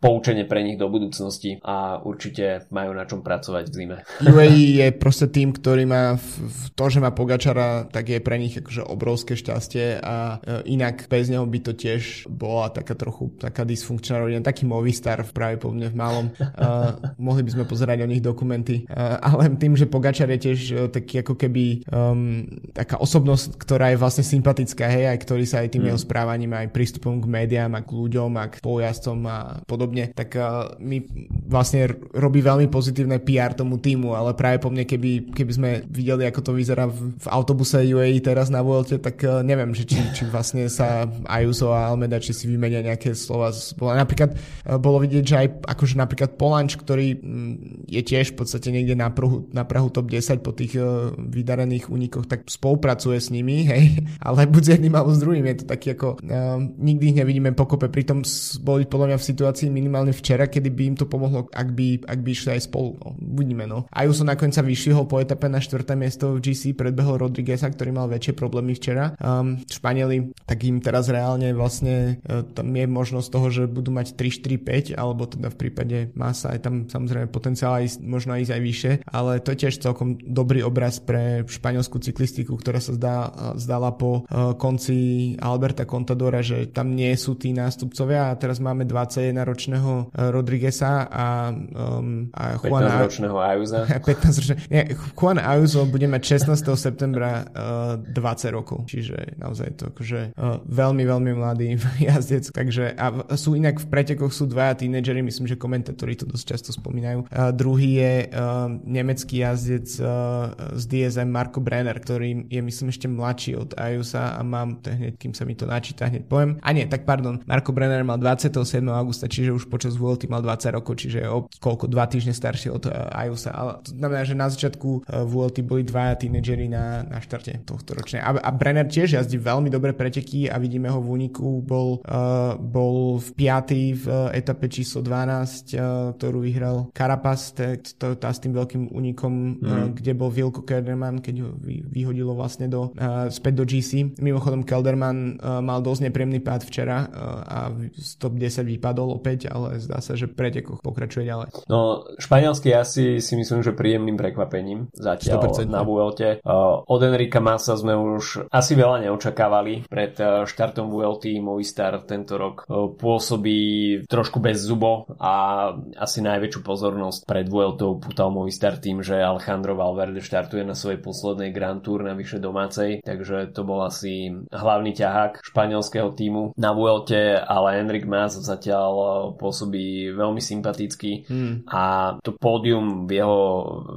poučenie 0.00 0.44
pre 0.44 0.64
nich 0.64 0.78
do 0.78 0.88
budúcnosti 0.88 1.60
a 1.64 2.00
určite 2.00 2.68
majú 2.72 2.92
na 2.94 3.04
čom 3.04 3.20
pracovať 3.20 3.67
v 3.70 3.74
zime. 3.74 3.96
UAE 4.24 4.84
je 4.84 4.86
proste 4.96 5.26
tým, 5.28 5.52
ktorý 5.52 5.84
má 5.84 6.16
v, 6.16 6.28
to, 6.72 6.84
že 6.88 6.98
má 7.02 7.10
Pogačara, 7.12 7.88
tak 7.88 8.08
je 8.08 8.18
pre 8.18 8.36
nich 8.40 8.56
akože 8.56 8.82
obrovské 8.84 9.36
šťastie 9.36 10.00
a 10.00 10.38
e, 10.40 10.72
inak 10.72 11.10
bez 11.10 11.28
neho 11.28 11.44
by 11.44 11.58
to 11.60 11.72
tiež 11.76 12.30
bola 12.30 12.72
taká 12.72 12.94
trochu 12.96 13.28
taká 13.36 13.66
dysfunkčná 13.66 14.22
rodina, 14.22 14.40
taký 14.40 14.64
Movistar 14.64 15.20
práve 15.28 15.60
po 15.60 15.70
mne 15.74 15.90
v 15.92 15.96
malom. 15.96 16.26
Uh, 16.38 16.96
mohli 17.20 17.42
by 17.42 17.50
sme 17.54 17.64
pozerať 17.66 18.02
o 18.02 18.10
nich 18.10 18.22
dokumenty. 18.22 18.86
Uh, 18.86 19.18
ale 19.18 19.50
tým, 19.58 19.74
že 19.74 19.90
Pogačar 19.90 20.30
je 20.32 20.40
tiež 20.50 20.60
uh, 20.72 20.78
taký 20.88 21.20
ako 21.22 21.34
keby 21.34 21.86
um, 21.90 22.46
taká 22.72 22.98
osobnosť, 23.02 23.58
ktorá 23.58 23.92
je 23.92 24.00
vlastne 24.00 24.24
sympatická, 24.24 24.86
hej, 24.86 25.10
aj 25.10 25.18
ktorý 25.26 25.44
sa 25.44 25.62
aj 25.62 25.74
tým 25.74 25.86
mm. 25.86 25.88
jeho 25.92 26.00
správaním, 26.00 26.54
aj 26.54 26.70
prístupom 26.70 27.18
k 27.18 27.26
médiám 27.26 27.74
a 27.74 27.84
k 27.84 27.90
ľuďom 27.90 28.30
a 28.38 28.44
k 28.50 28.58
spolujazdcom 28.62 29.18
a 29.26 29.38
podobne, 29.66 30.14
tak 30.14 30.38
uh, 30.38 30.78
mi 30.78 31.02
vlastne 31.48 31.90
robí 32.14 32.38
veľmi 32.38 32.70
pozitívne 32.70 33.18
PR 33.22 33.57
tomu 33.58 33.82
týmu, 33.82 34.14
ale 34.14 34.38
práve 34.38 34.62
po 34.62 34.70
mne, 34.70 34.86
keby, 34.86 35.34
keby 35.34 35.52
sme 35.52 35.70
videli, 35.90 36.22
ako 36.30 36.40
to 36.46 36.52
vyzerá 36.54 36.86
v, 36.86 37.18
v 37.18 37.26
autobuse 37.26 37.82
UAE 37.82 38.22
teraz 38.22 38.46
na 38.54 38.62
Vuelte, 38.62 39.02
tak 39.02 39.18
uh, 39.26 39.42
neviem, 39.42 39.74
že 39.74 39.82
či, 39.82 39.98
či 40.14 40.22
vlastne 40.30 40.70
sa 40.70 41.10
Ayuso 41.26 41.74
a 41.74 41.90
Almeda, 41.90 42.22
či 42.22 42.30
si 42.30 42.46
vymenia 42.46 42.78
nejaké 42.86 43.18
slova. 43.18 43.50
Napríklad 43.98 44.38
uh, 44.38 44.78
bolo 44.78 45.02
vidieť, 45.02 45.24
že 45.26 45.34
aj 45.34 45.48
akože 45.66 45.94
napríklad 45.98 46.38
Polanč, 46.38 46.78
ktorý 46.78 47.18
mm, 47.18 47.52
je 47.90 48.02
tiež 48.06 48.32
v 48.32 48.36
podstate 48.38 48.70
niekde 48.70 48.94
na 48.94 49.10
Prahu, 49.10 49.50
na 49.50 49.66
Prahu 49.66 49.90
top 49.90 50.06
10 50.06 50.38
po 50.46 50.54
tých 50.54 50.78
uh, 50.78 51.10
vydarených 51.18 51.90
únikoch, 51.90 52.30
tak 52.30 52.46
spolupracuje 52.46 53.18
s 53.18 53.34
nimi, 53.34 53.66
hej, 53.70 54.06
ale 54.22 54.46
buď 54.46 54.62
s 54.62 54.70
jedným 54.78 54.94
alebo 54.94 55.10
s 55.10 55.18
druhým. 55.18 55.42
Je 55.50 55.64
to 55.64 55.66
taký 55.66 55.98
ako, 55.98 56.22
uh, 56.22 56.62
nikdy 56.62 57.10
ich 57.10 57.18
nevidíme 57.18 57.50
pokope, 57.58 57.90
pritom 57.90 58.22
boli 58.62 58.86
podľa 58.86 59.14
mňa 59.14 59.18
v 59.18 59.28
situácii 59.34 59.68
minimálne 59.72 60.14
včera, 60.14 60.46
kedy 60.46 60.70
by 60.70 60.82
im 60.94 60.96
to 60.96 61.08
pomohlo, 61.08 61.50
ak 61.50 61.68
by, 61.74 62.04
ak 62.06 62.18
by 62.22 62.30
išli 62.30 62.50
aj 62.54 62.68
spolu. 62.68 62.94
No, 63.00 63.16
budíme, 63.48 63.64
no. 63.64 63.88
Ajuso 63.88 64.28
nakoniec 64.28 64.52
sa 64.52 64.60
vyšvihol 64.60 65.08
po 65.08 65.24
etape 65.24 65.48
na 65.48 65.56
4. 65.56 65.88
miesto 65.96 66.36
v 66.36 66.44
GC, 66.44 66.76
predbehol 66.76 67.16
Rodrigueza, 67.16 67.72
ktorý 67.72 67.96
mal 67.96 68.12
väčšie 68.12 68.36
problémy 68.36 68.76
včera. 68.76 69.16
Um, 69.16 69.64
Španieli, 69.64 70.36
tak 70.44 70.68
im 70.68 70.84
teraz 70.84 71.08
reálne 71.08 71.56
vlastne 71.56 72.20
uh, 72.28 72.44
tam 72.44 72.68
je 72.76 72.84
možnosť 72.84 73.28
toho, 73.32 73.48
že 73.48 73.62
budú 73.64 73.88
mať 73.88 74.20
3, 74.20 74.92
4, 74.92 74.92
5, 74.92 75.00
alebo 75.00 75.24
teda 75.24 75.48
v 75.48 75.56
prípade 75.56 75.96
Masa 76.12 76.52
je 76.52 76.60
tam 76.60 76.84
samozrejme 76.84 77.32
potenciál 77.32 77.80
aj, 77.80 78.04
možno 78.04 78.36
ísť 78.36 78.52
aj 78.52 78.62
vyššie, 78.62 78.92
ale 79.08 79.40
to 79.40 79.56
je 79.56 79.60
tiež 79.64 79.80
celkom 79.80 80.20
dobrý 80.20 80.60
obraz 80.60 81.00
pre 81.00 81.48
španielskú 81.48 82.04
cyklistiku, 82.04 82.60
ktorá 82.60 82.84
sa 82.84 82.92
zdá, 82.92 83.16
zdala 83.56 83.96
po 83.96 84.28
uh, 84.28 84.52
konci 84.60 85.32
Alberta 85.40 85.88
Contadora, 85.88 86.44
že 86.44 86.68
tam 86.68 86.92
nie 86.92 87.16
sú 87.16 87.40
tí 87.40 87.56
nástupcovia 87.56 88.28
a 88.28 88.36
teraz 88.36 88.60
máme 88.60 88.84
21 88.84 89.32
ročného 89.40 89.92
uh, 90.12 90.28
Rodrigueza 90.28 91.08
a, 91.08 91.48
um, 91.48 92.28
a 92.36 92.60
Juana... 92.60 93.00
15 93.00 93.08
ročného 93.08 93.37
Ajuza. 93.40 93.86
15 94.08 94.40
ročného, 94.40 94.58
nie, 94.72 94.82
Juan 95.14 95.38
Ayuso 95.38 95.84
bude 95.84 96.06
mať 96.08 96.40
16. 96.40 96.64
septembra 96.74 97.44
uh, 97.44 98.00
20 98.00 98.56
rokov, 98.56 98.88
čiže 98.88 99.36
naozaj 99.36 99.68
to 99.78 99.84
akože 99.92 100.32
uh, 100.34 100.62
veľmi, 100.64 101.04
veľmi 101.04 101.32
mladý, 101.36 101.76
jazdec, 102.08 102.50
takže 102.50 102.94
a 102.96 103.36
sú 103.36 103.54
inak 103.54 103.78
v 103.82 103.86
pretekoch 103.86 104.32
sú 104.32 104.48
dvaja 104.48 104.80
tínedžeri, 104.80 105.20
myslím, 105.22 105.46
že 105.46 105.60
komentátori 105.60 106.16
to 106.16 106.24
dosť 106.24 106.44
často 106.44 106.70
spomínajú. 106.72 107.28
A 107.28 107.50
druhý 107.52 108.00
je 108.00 108.14
uh, 108.28 108.68
nemecký 108.84 109.44
jazdec 109.44 109.86
uh, 110.00 110.52
z 110.74 110.82
DSM 110.88 111.28
Marko 111.28 111.60
Brenner, 111.60 111.96
ktorý 111.96 112.48
je 112.48 112.60
myslím 112.62 112.88
ešte 112.90 113.06
mladší 113.06 113.52
od 113.58 113.70
Ajusa 113.76 114.36
a 114.36 114.40
mám 114.42 114.80
to 114.80 114.90
hneď, 114.90 115.20
kým 115.20 115.32
sa 115.36 115.44
mi 115.44 115.54
to 115.54 115.68
načíta, 115.68 116.08
hneď 116.08 116.24
poviem. 116.26 116.56
A 116.64 116.72
nie, 116.72 116.88
tak 116.88 117.04
pardon, 117.04 117.40
Marko 117.44 117.74
Brenner 117.74 118.02
mal 118.02 118.16
27. 118.16 118.82
augusta, 118.88 119.28
čiže 119.28 119.52
už 119.52 119.68
počas 119.68 119.96
VLT 119.98 120.30
mal 120.30 120.40
20 120.40 120.76
rokov, 120.76 121.00
čiže 121.00 121.28
o 121.28 121.46
koľko, 121.60 121.90
dva 121.90 122.06
týždne 122.08 122.32
starší 122.32 122.72
od 122.72 122.88
uh, 123.28 123.38
Ajusa. 123.38 123.50
Ale 123.52 123.72
to 123.84 123.90
znamená, 123.92 124.22
že 124.24 124.34
na 124.34 124.48
začiatku 124.48 124.88
uh, 125.04 125.22
VLT 125.28 125.60
boli 125.62 125.82
dvaja 125.84 126.16
tínedžeri 126.16 126.66
na, 126.72 127.04
na 127.04 127.20
štarte 127.20 127.62
tohto 127.68 127.92
ročne. 127.92 128.24
A, 128.24 128.32
a 128.32 128.50
Brenner 128.50 128.88
tiež 128.88 129.20
jazdí 129.20 129.36
veľmi 129.36 129.68
dobré 129.68 129.92
preteky 129.92 130.48
a 130.48 130.56
vidíme 130.56 130.88
ho 130.88 130.98
v 130.98 131.08
úniku, 131.20 131.60
bol, 131.60 132.00
uh, 132.08 132.56
bol 132.56 133.20
v 133.20 133.28
piatý 133.36 133.92
v 133.92 134.04
uh, 134.08 134.32
etape 134.32 134.72
číslo 134.72 135.04
12, 135.04 135.76
uh, 135.76 136.16
ktorú 136.16 136.40
vyhral 136.40 136.88
Carapaz, 136.96 137.52
to, 137.52 137.76
to, 138.00 138.16
tá 138.16 138.32
s 138.32 138.40
tým 138.40 138.56
veľkým 138.56 138.90
únikom, 138.90 139.60
mm. 139.60 139.68
uh, 139.68 139.86
kde 139.92 140.12
bol 140.16 140.32
Vilko 140.32 140.64
Kelderman, 140.64 141.20
keď 141.20 141.34
ho 141.44 141.48
vy, 141.60 141.84
vyhodilo 141.84 142.32
vlastne 142.32 142.66
do, 142.66 142.96
uh, 142.96 143.28
späť 143.28 143.60
do 143.60 143.64
GC. 143.68 144.18
Mimochodom 144.18 144.64
Kelderman 144.64 145.36
uh, 145.36 145.60
mal 145.60 145.84
dosť 145.84 146.08
nepríjemný 146.08 146.40
pád 146.40 146.64
včera 146.64 147.04
uh, 147.04 147.10
a 147.44 147.58
z 147.92 148.16
top 148.16 148.40
10 148.40 148.64
vypadol 148.64 149.12
opäť, 149.12 149.50
ale 149.50 149.82
zdá 149.82 150.00
sa, 150.00 150.16
že 150.16 150.30
pretekoch 150.30 150.80
pokračuje 150.80 151.28
ďalej. 151.28 151.48
No, 151.66 152.06
španielský 152.16 152.72
asi 152.78 153.17
si 153.20 153.34
myslím, 153.36 153.60
že 153.62 153.76
príjemným 153.76 154.16
prekvapením 154.16 154.90
zatiaľ 154.94 155.50
100%. 155.50 155.68
na 155.68 155.82
Vuelte. 155.82 156.40
Uh, 156.42 156.82
od 156.84 157.00
Enrika 157.02 157.42
Masa 157.42 157.74
sme 157.74 157.94
už 157.94 158.48
asi 158.50 158.72
veľa 158.78 159.08
neočakávali 159.08 159.88
pred 159.88 160.14
uh, 160.20 160.44
štartom 160.44 160.90
VLT 160.90 161.40
Movistar 161.42 162.02
tento 162.04 162.38
rok. 162.38 162.64
Uh, 162.66 162.92
pôsobí 162.92 163.60
trošku 164.06 164.38
bez 164.38 164.62
zubo 164.62 165.08
a 165.18 165.68
asi 165.96 166.20
najväčšiu 166.22 166.60
pozornosť 166.62 167.20
pred 167.24 167.46
Vueltou 167.48 167.96
putal 167.98 168.30
Movistar 168.30 168.76
tým, 168.78 169.00
že 169.00 169.18
Alejandro 169.18 169.74
Valverde 169.74 170.20
štartuje 170.22 170.62
na 170.62 170.76
svojej 170.76 171.00
poslednej 171.00 171.50
Grand 171.50 171.80
Tour 171.80 172.04
na 172.04 172.14
vyše 172.14 172.38
domácej, 172.38 173.00
takže 173.02 173.50
to 173.56 173.64
bol 173.64 173.82
asi 173.82 174.30
hlavný 174.52 174.92
ťahák 174.94 175.42
španielského 175.42 176.12
týmu 176.12 176.52
na 176.54 176.76
Vuelte, 176.76 177.40
ale 177.40 177.80
Enrik 177.80 178.04
Mas 178.04 178.36
zatiaľ 178.36 178.92
pôsobí 179.40 180.12
veľmi 180.12 180.42
sympaticky 180.42 181.24
hmm. 181.24 181.68
a 181.68 182.16
to 182.20 182.36
pódium 182.36 183.07
v 183.08 183.12
jeho, 183.16 183.40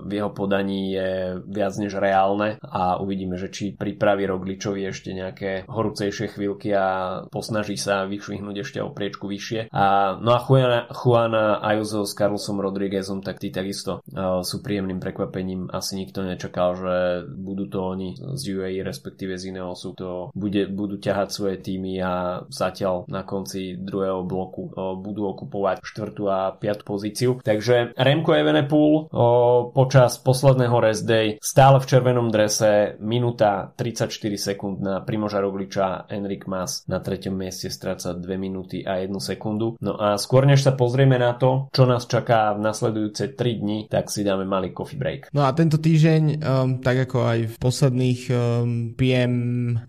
v 0.08 0.12
jeho 0.16 0.32
podaní 0.32 0.96
je 0.96 1.12
viac 1.44 1.76
než 1.76 2.00
reálne 2.00 2.56
a 2.64 3.04
uvidíme, 3.04 3.36
že 3.36 3.52
či 3.52 3.76
pripraví 3.76 4.24
Rogličovi 4.24 4.88
ešte 4.88 5.12
nejaké 5.12 5.68
horúcejšie 5.68 6.32
chvíľky 6.32 6.72
a 6.72 6.86
posnaží 7.28 7.76
sa 7.76 8.08
vyšvihnúť 8.08 8.56
ešte 8.64 8.80
o 8.80 8.96
priečku 8.96 9.28
vyššie. 9.28 9.68
A, 9.76 10.16
no 10.24 10.32
a 10.32 10.40
Juana, 10.40 10.88
Juana 10.88 11.60
Ayuso 11.60 12.08
s 12.08 12.16
Carlosom 12.16 12.64
Rodriguezom, 12.64 13.20
tak 13.20 13.44
tí 13.44 13.52
takisto 13.52 14.00
uh, 14.00 14.40
sú 14.46 14.64
príjemným 14.64 15.04
prekvapením. 15.04 15.68
Asi 15.68 16.00
nikto 16.00 16.24
nečakal, 16.24 16.80
že 16.80 16.96
budú 17.28 17.68
to 17.68 17.84
oni 17.84 18.16
z 18.16 18.42
UAE, 18.56 18.86
respektíve 18.86 19.36
z 19.36 19.52
iného 19.52 19.76
sú 19.76 19.92
to, 19.98 20.32
bude, 20.38 20.72
budú 20.72 21.02
ťahať 21.02 21.28
svoje 21.34 21.58
týmy 21.60 22.00
a 22.00 22.46
zatiaľ 22.48 23.10
na 23.12 23.28
konci 23.28 23.76
druhého 23.76 24.24
bloku 24.24 24.72
uh, 24.72 24.96
budú 24.96 25.28
okupovať 25.34 25.84
štvrtú 25.84 26.24
a 26.30 26.54
piatú 26.54 26.84
pozíciu. 26.86 27.32
Takže 27.42 27.98
Remco 27.98 28.32
Evenepoel 28.38 29.01
uh, 29.10 29.74
počas 29.74 30.22
posledného 30.22 30.78
rest 30.78 31.08
day 31.08 31.42
stále 31.42 31.82
v 31.82 31.90
červenom 31.90 32.28
drese 32.30 33.00
minúta 33.02 33.74
34 33.74 34.12
sekúnd 34.38 34.84
na 34.84 35.02
Primoža 35.02 35.42
Rogliča 35.42 36.06
Enrik 36.12 36.46
Mas 36.46 36.86
na 36.86 37.02
treťom 37.02 37.34
mieste 37.34 37.72
stráca 37.74 38.14
2 38.14 38.22
minúty 38.38 38.84
a 38.86 39.02
1 39.02 39.10
sekundu. 39.18 39.80
No 39.82 39.98
a 39.98 40.20
skôr 40.22 40.46
než 40.46 40.62
sa 40.62 40.78
pozrieme 40.78 41.18
na 41.18 41.34
to, 41.34 41.72
čo 41.74 41.90
nás 41.90 42.06
čaká 42.06 42.54
v 42.54 42.62
nasledujúce 42.62 43.34
3 43.34 43.62
dni, 43.64 43.80
tak 43.90 44.14
si 44.14 44.22
dáme 44.22 44.46
malý 44.46 44.76
coffee 44.76 45.00
break. 45.00 45.34
No 45.34 45.48
a 45.48 45.56
tento 45.58 45.82
týždeň, 45.82 46.22
um, 46.22 46.70
tak 46.84 47.10
ako 47.10 47.18
aj 47.26 47.40
v 47.50 47.56
posledných 47.58 48.22
um, 48.30 48.38
PM 48.94 49.34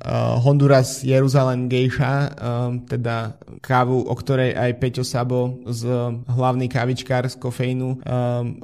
uh, 0.01 0.39
Honduras 0.41 1.03
Jeruzalem 1.05 1.69
Geisha, 1.69 2.33
um, 2.33 2.87
teda 2.87 3.37
kávu, 3.61 4.07
o 4.07 4.15
ktorej 4.15 4.55
aj 4.55 4.71
Peťo 4.79 5.05
Sabo 5.05 5.61
z 5.69 5.85
hlavný 6.31 6.71
kávičkár 6.71 7.27
z 7.29 7.37
kofeínu 7.37 7.89
um, 7.89 7.99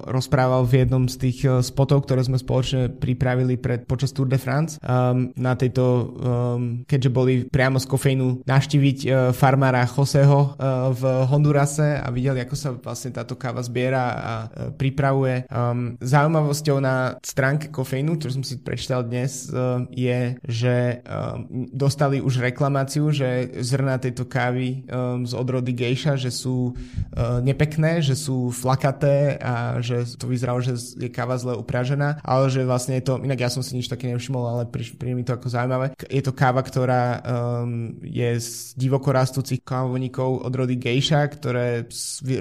rozprával 0.06 0.37
v 0.46 0.86
jednom 0.86 1.10
z 1.10 1.16
tých 1.18 1.38
uh, 1.42 1.58
spotov, 1.64 2.06
ktoré 2.06 2.22
sme 2.22 2.38
spoločne 2.38 2.92
pripravili 2.92 3.58
pred, 3.58 3.82
počas 3.88 4.14
Tour 4.14 4.30
de 4.30 4.38
France. 4.38 4.78
Um, 4.78 5.34
na 5.34 5.58
tejto, 5.58 5.84
um, 5.84 6.86
keďže 6.86 7.10
boli 7.10 7.34
priamo 7.50 7.82
z 7.82 7.86
kofeínu 7.90 8.46
naštíviť 8.46 8.98
uh, 9.02 9.12
farmára 9.34 9.82
Joseho 9.88 10.54
uh, 10.54 10.92
v 10.94 11.02
Hondurase 11.26 11.98
a 11.98 12.06
videli, 12.14 12.44
ako 12.44 12.54
sa 12.54 12.70
vlastne 12.76 13.10
táto 13.10 13.34
káva 13.34 13.64
zbiera 13.64 14.04
a 14.14 14.34
uh, 14.46 14.48
pripravuje. 14.76 15.48
Um, 15.50 15.96
zaujímavosťou 15.98 16.78
na 16.78 17.18
stránke 17.24 17.72
kofeínu, 17.72 18.20
ktorú 18.20 18.38
som 18.38 18.44
si 18.44 18.60
prečítal 18.60 19.02
dnes, 19.02 19.48
uh, 19.48 19.88
je, 19.90 20.36
že 20.44 21.00
um, 21.08 21.66
dostali 21.72 22.20
už 22.20 22.44
reklamáciu, 22.44 23.08
že 23.08 23.48
zrna 23.64 23.96
tejto 23.96 24.28
kávy 24.28 24.84
um, 24.84 25.24
z 25.24 25.32
odrody 25.32 25.72
gejša, 25.72 26.20
že 26.20 26.28
sú 26.28 26.76
uh, 26.76 27.40
nepekné, 27.40 28.04
že 28.04 28.12
sú 28.12 28.52
flakaté 28.52 29.40
a 29.40 29.80
že 29.80 30.04
to 30.18 30.26
vyzeralo, 30.26 30.58
že 30.58 30.74
je 30.74 31.08
káva 31.08 31.38
zle 31.38 31.54
upražená, 31.54 32.18
ale 32.26 32.50
že 32.50 32.66
vlastne 32.66 32.98
je 32.98 33.06
to, 33.06 33.22
inak 33.22 33.38
ja 33.38 33.50
som 33.50 33.62
si 33.62 33.78
nič 33.78 33.86
také 33.86 34.10
nevšimol, 34.10 34.44
ale 34.44 34.62
príde 34.68 35.14
mi 35.14 35.22
to 35.22 35.38
ako 35.38 35.48
zaujímavé. 35.48 35.94
Je 36.10 36.22
to 36.22 36.34
káva, 36.34 36.60
ktorá 36.66 37.22
um, 37.22 37.94
je 38.02 38.36
z 38.42 38.74
divoko 38.74 39.14
rastúcich 39.14 39.62
kávovníkov 39.62 40.42
od 40.42 40.52
rody 40.52 40.74
gejša, 40.74 41.30
ktoré 41.38 41.86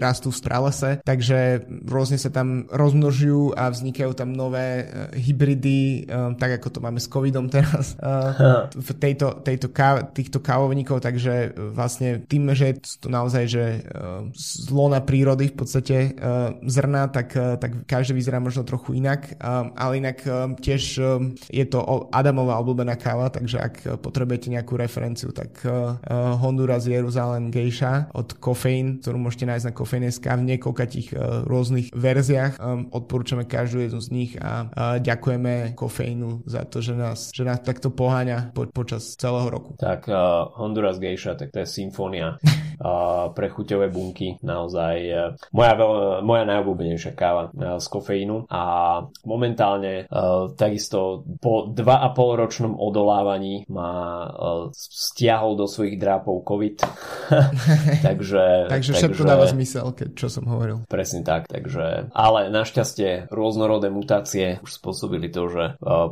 rastú 0.01 0.33
v 0.33 0.39
pralese, 0.41 0.91
takže 1.03 1.67
rôzne 1.83 2.17
sa 2.17 2.31
tam 2.31 2.65
rozmnožujú 2.71 3.53
a 3.53 3.69
vznikajú 3.69 4.11
tam 4.15 4.33
nové 4.33 4.87
uh, 4.87 5.11
hybridy, 5.13 6.07
um, 6.07 6.33
tak 6.39 6.57
ako 6.57 6.67
to 6.73 6.79
máme 6.79 6.97
s 6.97 7.11
covidom 7.11 7.51
teraz 7.51 7.99
uh, 7.99 8.71
v 8.71 8.89
tejto, 8.95 9.43
tejto 9.43 9.67
káv, 9.69 10.15
týchto 10.15 10.39
kávovníkov, 10.39 11.03
takže 11.03 11.51
vlastne 11.75 12.23
tým, 12.23 12.49
že 12.55 12.65
je 12.71 12.75
to 13.03 13.11
naozaj 13.11 13.43
že 13.51 13.65
uh, 13.83 14.27
zlona 14.33 15.03
prírody 15.03 15.51
v 15.51 15.55
podstate 15.59 15.97
uh, 16.15 16.55
zrna, 16.63 17.11
tak, 17.11 17.35
uh, 17.35 17.59
tak 17.59 17.66
každý 17.85 18.17
vyzerá 18.17 18.39
možno 18.39 18.63
trochu 18.63 18.97
inak, 18.97 19.37
um, 19.39 19.73
ale 19.75 19.99
inak 19.99 20.17
um, 20.25 20.55
tiež 20.57 20.83
um, 20.99 21.33
je 21.51 21.65
to 21.67 22.09
Adamová 22.11 22.59
obľúbená 22.61 22.95
káva, 22.95 23.29
takže 23.29 23.57
ak 23.59 23.75
potrebujete 24.01 24.51
nejakú 24.53 24.77
referenciu, 24.79 25.31
tak 25.35 25.61
uh, 25.65 25.97
Honduras 26.39 26.85
Jeruzalem 26.87 27.49
Geisha 27.51 28.07
od 28.13 28.37
Kofeín, 28.37 28.99
ktorú 29.01 29.17
môžete 29.19 29.45
nájsť 29.49 29.65
na 29.67 29.73
Kofeín.sk 29.73 30.25
v 30.25 30.47
niekoľkých 30.55 31.07
uh, 31.13 31.47
rôznych 31.47 31.93
verziách. 31.93 32.59
Um, 32.61 32.89
odporúčame 32.93 33.45
každú 33.45 33.83
jednu 33.83 34.01
z 34.01 34.09
nich 34.13 34.31
a 34.39 34.67
uh, 34.67 34.97
ďakujeme 35.01 35.73
Kofeínu 35.73 36.47
za 36.47 36.63
to, 36.65 36.79
že 36.79 36.93
nás, 36.93 37.31
že 37.33 37.43
nás 37.43 37.59
takto 37.61 37.89
poháňa 37.89 38.53
po, 38.53 38.69
počas 38.69 39.17
celého 39.17 39.49
roku. 39.49 39.73
Tak 39.79 40.07
uh, 40.07 40.47
Honduras 40.57 41.01
Geisha, 41.01 41.33
tak 41.33 41.51
to 41.51 41.63
je 41.63 41.67
symfónia 41.67 42.37
uh, 42.37 43.29
pre 43.37 43.49
chuťové 43.49 43.89
bunky. 43.89 44.37
Naozaj 44.41 44.95
uh, 45.11 45.19
moja, 45.51 45.73
moja 46.21 46.43
najobľúbenejšia 46.45 47.13
káva 47.17 47.49
uh, 47.49 47.56
z 47.57 47.85
kofeínu 47.89 48.45
a 48.47 48.63
momentálne 49.25 50.05
uh, 50.05 50.53
takisto 50.53 51.25
po 51.41 51.69
dva 51.69 52.05
a 52.05 52.13
pol 52.13 52.37
ročnom 52.37 52.77
odolávaní 52.77 53.65
ma 53.73 53.91
uh, 54.25 54.69
stiahol 54.73 55.57
do 55.57 55.65
svojich 55.65 55.97
drápov 55.97 56.45
COVID. 56.45 56.75
takže, 58.07 58.71
takže 58.71 58.91
všetko 58.93 59.23
takže, 59.23 59.31
dáva 59.31 59.45
zmysel, 59.49 59.87
keď 59.91 60.09
čo 60.15 60.27
som 60.31 60.45
hovoril. 60.47 60.85
Presne 60.87 61.25
tak, 61.25 61.49
takže 61.49 62.13
ale 62.13 62.47
našťastie 62.53 63.27
rôznorodé 63.33 63.91
mutácie 63.91 64.61
už 64.63 64.79
spôsobili 64.79 65.27
to, 65.27 65.49
že 65.51 65.63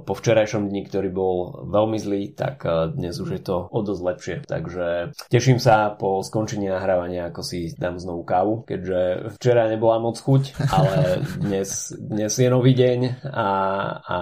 po 0.04 0.14
včerajšom 0.14 0.68
dni, 0.68 0.82
ktorý 0.88 1.10
bol 1.12 1.36
veľmi 1.72 1.98
zlý, 2.02 2.22
tak 2.36 2.68
dnes 2.96 3.16
už 3.22 3.30
je 3.40 3.42
to 3.42 3.72
o 3.72 3.80
dosť 3.82 4.02
lepšie. 4.02 4.36
Takže 4.46 5.16
teším 5.32 5.60
sa 5.62 5.94
po 5.96 6.20
skončení 6.26 6.68
nahrávania, 6.68 7.32
ako 7.32 7.42
si 7.46 7.72
dám 7.76 8.00
znovu 8.02 8.26
kávu, 8.28 8.68
keďže 8.68 9.32
včera 9.40 9.70
nebola 9.72 10.02
moc 10.02 10.18
chuť, 10.20 10.44
ale 10.72 10.96
dnes, 11.36 11.92
dnes 11.96 12.32
je 12.32 12.48
nový 12.48 12.72
deň 12.74 13.28
a, 13.28 13.30
a, 13.30 13.50
a 14.00 14.18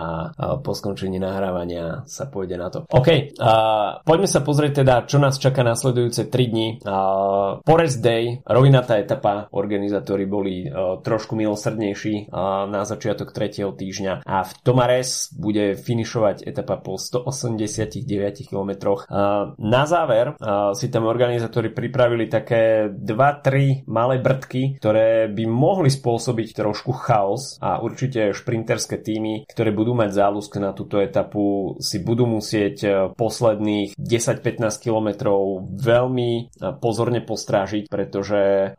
po 0.59 0.73
skončení 0.73 1.21
nahrávania 1.21 2.03
sa 2.09 2.27
pôjde 2.27 2.57
na 2.57 2.67
to. 2.73 2.85
OK, 2.89 3.37
uh, 3.37 4.01
poďme 4.01 4.27
sa 4.27 4.41
pozrieť 4.41 4.83
teda, 4.83 4.95
čo 5.05 5.21
nás 5.21 5.37
čaká 5.37 5.61
nasledujúce 5.61 6.27
3 6.27 6.51
dni. 6.51 6.67
Uh, 6.81 7.61
Forest 7.61 8.01
Day, 8.01 8.41
rovinatá 8.43 8.97
etapa, 8.97 9.47
organizátori 9.53 10.25
boli 10.25 10.65
uh, 10.65 10.99
trošku 10.99 11.37
milosrdnejší 11.37 12.29
uh, 12.29 12.65
na 12.67 12.83
začiatok 12.83 13.31
3. 13.31 13.69
týždňa 13.69 14.25
a 14.25 14.37
v 14.43 14.51
Tomares 14.65 15.29
bude 15.33 15.77
finišovať 15.77 16.43
etapa 16.49 16.81
po 16.81 16.97
189 16.97 18.49
km. 18.49 18.97
Uh, 19.05 19.53
na 19.61 19.83
záver 19.85 20.33
uh, 20.33 20.73
si 20.73 20.89
tam 20.89 21.05
organizátori 21.05 21.69
pripravili 21.69 22.25
také 22.25 22.89
2-3 22.89 23.85
malé 23.85 24.17
brdky, 24.17 24.81
ktoré 24.81 25.29
by 25.29 25.43
mohli 25.45 25.93
spôsobiť 25.93 26.55
trošku 26.57 27.02
chaos 27.03 27.59
a 27.59 27.83
určite 27.83 28.31
šprinterské 28.31 29.03
týmy, 29.03 29.43
ktoré 29.51 29.75
budú 29.75 29.91
mať 29.91 30.15
záľusk 30.15 30.55
na 30.63 30.71
túto 30.71 31.03
etapu, 31.03 31.75
si 31.83 31.99
budú 31.99 32.23
musieť 32.23 32.75
e, 32.83 32.89
posledných 33.11 33.99
10-15 33.99 34.63
kilometrov 34.79 35.67
veľmi 35.75 36.31
e, 36.39 36.43
pozorne 36.79 37.19
postrážiť, 37.19 37.91
pretože 37.91 38.75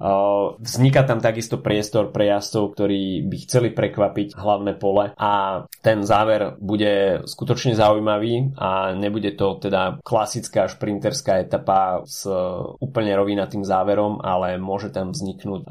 vzniká 0.60 1.04
tam 1.04 1.20
takisto 1.20 1.60
priestor 1.60 2.14
pre 2.14 2.30
jazdcov, 2.30 2.64
ktorí 2.76 3.26
by 3.26 3.36
chceli 3.44 3.68
prekvapiť 3.74 4.36
hlavné 4.36 4.72
pole 4.78 5.12
a 5.16 5.32
ten 5.82 6.06
záver 6.06 6.56
bude 6.60 7.24
skutočne 7.28 7.76
zaujímavý 7.76 8.56
a 8.56 8.94
nebude 8.96 9.34
to 9.36 9.58
teda 9.58 10.00
klasická 10.00 10.70
šprinterská 10.70 11.42
etapa 11.42 12.04
s 12.06 12.24
úplne 12.80 13.12
rovinatým 13.16 13.66
záverom, 13.66 14.22
ale 14.22 14.56
môže 14.56 14.94
tam 14.94 15.10
vzniknúť 15.12 15.66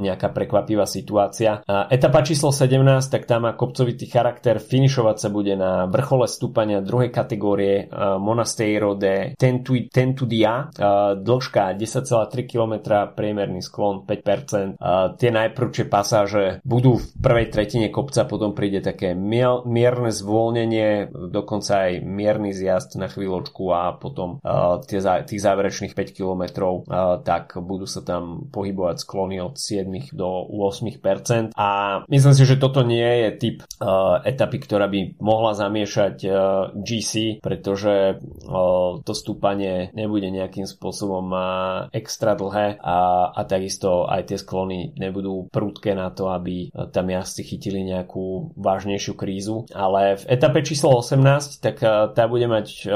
nejaká 0.00 0.28
prekvapivá 0.30 0.86
situácia. 0.86 1.60
Etapa 1.90 2.22
číslo 2.22 2.54
17, 2.54 2.86
tak 3.10 3.26
tam 3.26 3.50
má 3.50 3.58
kopcovitý 3.58 4.06
charakter, 4.06 4.62
finišovať 4.62 5.16
sa 5.18 5.26
bude 5.26 5.58
na 5.58 5.90
vrchole 5.90 6.30
stúpania 6.30 6.78
druhej 6.86 7.10
kategórie 7.10 7.90
uh, 7.90 8.14
Monasteiro 8.14 8.94
de 8.94 9.34
Tentudia, 9.34 10.70
uh, 10.70 11.18
dĺžka 11.18 11.74
10,3 11.74 12.46
km, 12.46 12.74
priemerný 13.18 13.58
sklon 13.58 14.06
5%. 14.06 14.78
Uh, 14.78 15.18
tie 15.18 15.34
najprvšie 15.34 15.90
pasáže 15.90 16.62
budú 16.62 17.02
v 17.02 17.10
prvej 17.18 17.50
tretine 17.50 17.90
kopca, 17.90 18.22
potom 18.22 18.54
príde 18.54 18.86
také 18.86 19.18
miel, 19.18 19.66
mierne 19.66 20.14
zvolnenie, 20.14 21.10
dokonca 21.10 21.90
aj 21.90 22.06
mierny 22.06 22.54
zjazd 22.54 23.02
na 23.02 23.10
chvíľočku 23.10 23.66
a 23.74 23.98
potom 23.98 24.38
tie, 24.86 25.02
tých 25.02 25.42
záverečných 25.42 25.98
5 25.98 26.14
km 26.14 26.70
tak 27.26 27.58
budú 27.58 27.90
sa 27.90 28.06
tam 28.06 28.46
pohybovať 28.46 28.96
sklony 29.02 29.42
od 29.42 29.58
7 29.58 30.14
do 30.14 30.46
8% 30.54 31.50
a 31.58 31.79
myslím 32.08 32.34
si, 32.34 32.44
že 32.46 32.60
toto 32.60 32.82
nie 32.82 33.26
je 33.26 33.28
typ 33.36 33.56
uh, 33.80 34.20
etapy, 34.22 34.58
ktorá 34.62 34.86
by 34.86 35.20
mohla 35.20 35.52
zamiešať 35.56 36.16
uh, 36.24 36.32
GC, 36.74 37.42
pretože 37.42 38.18
uh, 38.18 39.00
to 39.02 39.12
stúpanie 39.12 39.92
nebude 39.92 40.28
nejakým 40.30 40.64
spôsobom 40.64 41.26
uh, 41.32 41.42
extra 41.92 42.34
dlhé 42.34 42.80
a, 42.80 43.30
a 43.34 43.40
takisto 43.44 44.06
aj 44.06 44.32
tie 44.32 44.38
sklony 44.38 44.94
nebudú 44.96 45.48
prúdke 45.50 45.92
na 45.92 46.12
to, 46.12 46.30
aby 46.30 46.72
tam 46.92 47.10
jazdci 47.10 47.42
chytili 47.44 47.82
nejakú 47.86 48.54
vážnejšiu 48.56 49.14
krízu, 49.16 49.66
ale 49.74 50.20
v 50.20 50.24
etape 50.30 50.62
číslo 50.64 51.00
18 51.00 51.60
tak 51.62 51.76
uh, 51.82 52.10
tá 52.12 52.24
bude 52.26 52.46
mať 52.46 52.86
uh, 52.86 52.94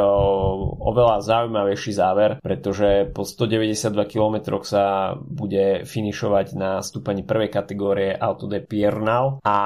oveľa 0.85 1.25
zaujímavejší 1.25 1.92
záver, 1.94 2.38
pretože 2.40 3.11
po 3.11 3.27
192 3.27 3.90
km 4.11 4.37
sa 4.62 5.14
bude 5.16 5.87
finišovať 5.87 6.47
na 6.55 6.81
stúpaní 6.81 7.23
prvej 7.27 7.51
kategórie 7.51 8.11
Auto 8.14 8.47
de 8.47 8.62
Piernal. 8.74 9.38
A 9.46 9.58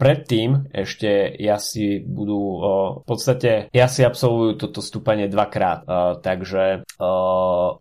predtým 0.00 0.72
ešte 0.72 1.28
jasi 1.36 2.00
budú 2.00 2.40
v 3.00 3.04
podstate 3.04 3.68
jasi 3.68 4.00
absolvujú 4.00 4.56
toto 4.56 4.80
stúpanie 4.80 5.28
dvakrát, 5.28 5.84
takže 6.24 6.88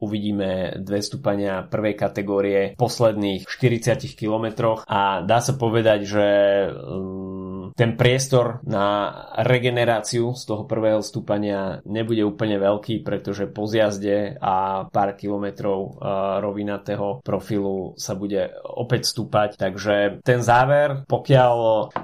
uvidíme 0.03 0.83
dve 0.83 0.99
stúpania 0.99 1.63
prvej 1.63 1.95
kategórie 1.95 2.75
v 2.75 2.81
posledných 2.81 3.47
40 3.47 4.19
kilometroch. 4.19 4.83
A 4.83 5.23
dá 5.23 5.39
sa 5.39 5.55
povedať, 5.55 5.99
že 6.03 6.27
ten 7.73 7.97
priestor 7.97 8.61
na 8.63 9.11
regeneráciu 9.41 10.33
z 10.37 10.43
toho 10.45 10.63
prvého 10.65 11.01
stúpania 11.01 11.81
nebude 11.83 12.21
úplne 12.23 12.57
veľký, 12.61 13.01
pretože 13.01 13.49
po 13.49 13.65
zjazde 13.65 14.37
a 14.39 14.87
pár 14.89 15.17
kilometrov 15.17 15.79
uh, 15.79 15.91
rovinatého 16.39 17.21
profilu 17.25 17.97
sa 17.97 18.13
bude 18.17 18.53
opäť 18.63 19.11
stúpať. 19.11 19.57
Takže 19.57 20.23
ten 20.25 20.39
záver, 20.45 21.05
pokiaľ 21.05 21.55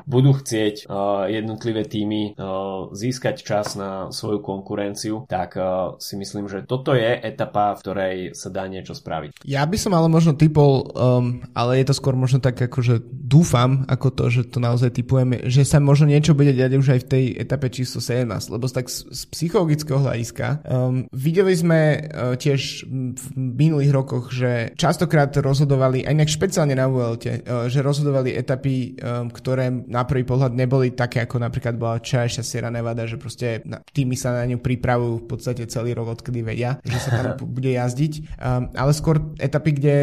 budú 0.05 0.31
chcieť 0.37 0.85
uh, 0.85 1.25
jednotlivé 1.29 1.85
týmy 1.85 2.33
uh, 2.33 2.89
získať 2.93 3.41
čas 3.41 3.77
na 3.77 4.09
svoju 4.09 4.41
konkurenciu, 4.41 5.25
tak 5.29 5.55
si 6.01 6.15
myslím, 6.17 6.49
že 6.49 6.65
toto 6.65 6.95
je 6.95 7.15
etapa, 7.21 7.77
v 7.77 7.81
ktorej 7.83 8.15
sa 8.33 8.49
dá 8.49 8.65
niečo 8.65 8.97
spraviť. 8.97 9.45
Ja 9.45 9.63
by 9.65 9.77
som 9.77 9.93
ale 9.93 10.09
možno 10.09 10.33
typol, 10.35 10.89
um, 10.93 11.43
ale 11.53 11.81
je 11.81 11.85
to 11.91 11.97
skôr 11.97 12.15
možno 12.17 12.41
tak 12.41 12.59
ako, 12.59 12.79
že 12.81 12.95
dúfam, 13.05 13.85
ako 13.85 14.07
to, 14.13 14.23
že 14.31 14.41
to 14.49 14.57
naozaj 14.57 14.89
typujeme, 14.89 15.45
že 15.45 15.58
sa 15.63 15.79
možno 15.79 16.09
niečo 16.09 16.35
bude 16.35 16.51
diať 16.51 16.75
už 16.75 16.87
aj 16.95 16.99
v 17.05 17.09
tej 17.09 17.25
etape 17.39 17.67
číslo 17.71 17.99
17, 18.03 18.27
lebo 18.53 18.65
tak 18.67 18.91
z, 18.91 19.07
z 19.09 19.21
psychologického 19.31 19.99
hľadiska 19.99 20.65
um, 20.67 21.05
videli 21.13 21.53
sme 21.55 21.79
uh, 22.09 22.35
tiež 22.35 22.85
v 23.15 23.25
minulých 23.35 23.91
rokoch, 23.93 24.31
že 24.33 24.73
častokrát 24.75 25.31
rozhodovali, 25.37 26.03
aj 26.05 26.15
nejak 26.15 26.31
špeciálne 26.31 26.75
na 26.75 26.87
Vuelte, 26.87 27.41
uh, 27.43 27.65
že 27.71 27.79
rozhodovali 27.83 28.35
etapy, 28.35 28.99
um, 28.99 29.31
ktoré 29.31 29.71
na 29.71 30.03
prvý 30.05 30.27
pohľad 30.27 30.53
neboli 30.55 30.93
také, 30.93 31.23
ako 31.23 31.41
napríklad 31.41 31.75
bola 31.79 32.01
čajšia 32.03 32.43
Sierra 32.45 32.71
Nevada, 32.73 33.07
že 33.07 33.19
proste 33.19 33.63
na, 33.65 33.79
týmy 33.81 34.19
sa 34.19 34.35
na 34.35 34.45
ňu 34.49 34.59
pripravujú 34.59 35.15
v 35.23 35.27
podstate 35.27 35.63
celý 35.67 35.95
rok, 35.95 36.19
odkedy 36.19 36.41
vedia, 36.41 36.77
že 36.83 36.97
sa 36.99 37.09
tam 37.15 37.25
bude 37.57 37.71
jazdiť, 37.73 38.13
um, 38.39 38.71
ale 38.75 38.91
skôr 38.91 39.21
etapy, 39.39 39.71
kde 39.75 39.95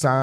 sa 0.00 0.14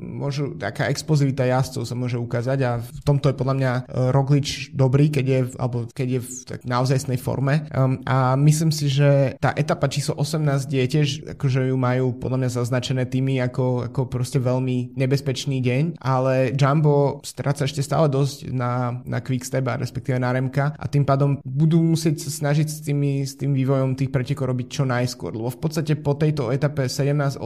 môžu, 0.00 0.56
taká 0.56 0.88
expozivita 0.88 1.44
jazdcov 1.44 1.84
sa 1.84 1.92
môže 1.92 2.16
ukázať 2.16 2.58
a 2.64 2.70
v 2.80 3.00
tomto 3.04 3.28
je 3.28 3.36
podľa 3.36 3.54
mňa 3.60 3.72
e, 3.76 3.80
Roglič 4.16 4.72
dobrý, 4.72 5.12
keď 5.12 5.24
je, 5.28 5.40
alebo 5.60 5.84
keď 5.92 6.08
je 6.08 6.20
v 6.24 6.30
tak 6.48 6.60
naozajstnej 6.64 7.20
forme. 7.20 7.68
Um, 7.76 8.00
a 8.08 8.32
myslím 8.40 8.72
si, 8.72 8.88
že 8.88 9.36
tá 9.36 9.52
etapa 9.52 9.92
číslo 9.92 10.16
18 10.16 10.72
je 10.72 10.84
tiež, 10.88 11.08
akože 11.36 11.68
ju 11.68 11.76
majú 11.76 12.16
podľa 12.16 12.38
mňa 12.40 12.50
zaznačené 12.56 13.04
týmy 13.04 13.44
ako, 13.44 13.92
ako 13.92 14.08
proste 14.08 14.40
veľmi 14.40 14.96
nebezpečný 14.96 15.60
deň, 15.60 16.00
ale 16.00 16.56
Jumbo 16.56 17.20
stráca 17.20 17.68
ešte 17.68 17.84
stále 17.84 18.08
dosť 18.08 18.48
na, 18.48 19.04
na 19.04 19.20
Quickstep 19.20 19.66
respektíve 19.76 20.16
na 20.16 20.32
Remka 20.32 20.72
a 20.76 20.84
tým 20.88 21.04
pádom 21.04 21.40
budú 21.44 21.82
musieť 21.82 22.24
sa 22.24 22.30
snažiť 22.30 22.68
s, 22.70 22.78
tými, 22.80 23.26
s 23.26 23.36
tým 23.36 23.52
vývojom 23.52 23.98
tých 23.98 24.08
pretekov 24.08 24.48
robiť 24.48 24.66
čo 24.80 24.84
najskôr, 24.88 25.34
lebo 25.34 25.50
v 25.50 25.60
podstate 25.60 25.98
po 25.98 26.16
tejto 26.16 26.54
etape 26.54 26.86
17-18 26.86 27.40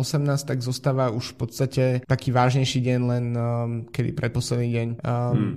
tak 0.45 0.59
zostáva 0.63 1.11
už 1.11 1.35
v 1.35 1.48
podstate 1.49 1.83
taký 2.05 2.29
vážnejší 2.31 2.79
deň 2.85 2.99
len 3.09 3.25
um, 3.33 3.43
kedy 3.89 4.13
predposledný 4.13 4.69
deň 4.69 4.89
um, 4.89 5.01
hmm. 5.01 5.53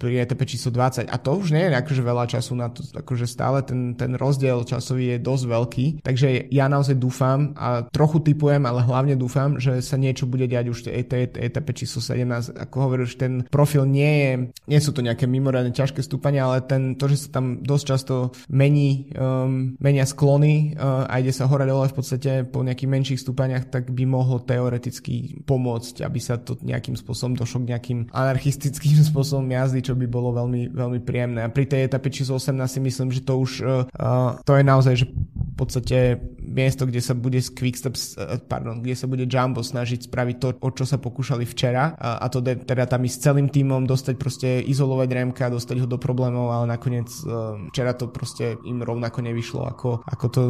pri 0.00 0.24
ETP 0.24 0.40
číslo 0.48 0.72
20 0.72 1.12
a 1.12 1.16
to 1.20 1.30
už 1.36 1.52
nie 1.52 1.68
je 1.68 1.76
akože 1.76 2.02
veľa 2.02 2.24
času 2.26 2.52
na 2.56 2.68
to, 2.72 2.80
akože 2.82 3.28
stále 3.28 3.60
ten, 3.62 3.94
ten 3.94 4.16
rozdiel 4.16 4.64
časový 4.64 5.16
je 5.16 5.18
dosť 5.20 5.44
veľký, 5.44 5.86
takže 6.00 6.48
ja 6.48 6.66
naozaj 6.66 6.96
dúfam 6.96 7.52
a 7.54 7.84
trochu 7.88 8.24
typujem, 8.24 8.64
ale 8.64 8.80
hlavne 8.82 9.14
dúfam, 9.14 9.60
že 9.60 9.84
sa 9.84 10.00
niečo 10.00 10.24
bude 10.24 10.48
diať 10.48 10.72
už 10.72 10.78
v 10.88 11.04
tej 11.04 11.22
etape 11.36 11.76
číslo 11.76 12.00
17, 12.00 12.56
ako 12.56 12.76
hovoríš, 12.88 13.20
ten 13.20 13.44
profil 13.52 13.84
nie 13.84 14.12
je, 14.24 14.30
nie 14.70 14.80
sú 14.80 14.90
to 14.96 15.04
nejaké 15.04 15.28
mimoriadne 15.28 15.74
ťažké 15.74 16.00
stúpania, 16.00 16.48
ale 16.48 16.64
ten, 16.64 16.96
to, 16.96 17.10
že 17.10 17.28
sa 17.28 17.40
tam 17.40 17.60
dosť 17.60 17.84
často 17.84 18.14
mení, 18.48 19.12
um, 19.14 19.76
menia 19.82 20.06
sklony 20.08 20.74
uh, 20.78 21.04
a 21.10 21.20
ide 21.20 21.34
sa 21.34 21.50
hore 21.50 21.66
dole 21.68 21.90
v 21.90 21.96
podstate 21.96 22.46
po 22.48 22.62
nejakých 22.62 22.90
menších 22.90 23.20
stúpaniach, 23.20 23.68
tak 23.68 23.90
by 23.90 24.04
mohlo 24.06 24.40
teoreticky 24.40 25.33
pomôcť, 25.42 26.06
aby 26.06 26.20
sa 26.22 26.38
to 26.38 26.54
nejakým 26.62 26.94
spôsobom 26.94 27.34
došlo 27.34 27.66
k 27.66 27.74
nejakým 27.74 28.00
anarchistickým 28.14 29.02
spôsobom 29.10 29.50
jazdy, 29.50 29.82
čo 29.82 29.98
by 29.98 30.06
bolo 30.06 30.30
veľmi, 30.30 30.70
veľmi 30.70 31.00
príjemné. 31.02 31.42
A 31.42 31.50
pri 31.50 31.66
tej 31.66 31.90
etape 31.90 32.14
číslo 32.14 32.38
18 32.38 32.54
si 32.70 32.80
myslím, 32.80 33.08
že 33.10 33.26
to 33.26 33.34
už 33.34 33.52
uh, 33.66 34.38
to 34.46 34.52
je 34.54 34.62
naozaj, 34.62 34.94
že 34.94 35.06
v 35.10 35.54
podstate 35.54 36.18
miesto, 36.44 36.84
kde 36.84 37.00
sa 37.00 37.16
bude 37.16 37.40
Quickstep, 37.40 37.96
uh, 37.96 38.38
pardon, 38.44 38.80
kde 38.84 38.94
sa 38.94 39.08
bude 39.08 39.24
Jumbo 39.24 39.64
snažiť 39.64 40.06
spraviť 40.06 40.36
to, 40.38 40.48
o 40.60 40.70
čo 40.70 40.84
sa 40.84 41.00
pokúšali 41.00 41.48
včera. 41.48 41.96
A, 41.96 42.26
to 42.28 42.44
de, 42.44 42.58
teda 42.60 42.84
tam 42.84 43.04
ísť 43.04 43.18
celým 43.20 43.48
týmom, 43.48 43.88
dostať 43.88 44.14
proste, 44.18 44.48
izolovať 44.64 45.08
Remka, 45.08 45.52
dostať 45.52 45.84
ho 45.84 45.88
do 45.88 45.96
problémov, 45.96 46.52
ale 46.52 46.70
nakoniec 46.70 47.08
uh, 47.24 47.56
včera 47.72 47.96
to 47.96 48.10
proste 48.10 48.60
im 48.66 48.84
rovnako 48.84 49.24
nevyšlo, 49.24 49.64
ako, 49.64 50.04
ako 50.04 50.26
to 50.28 50.42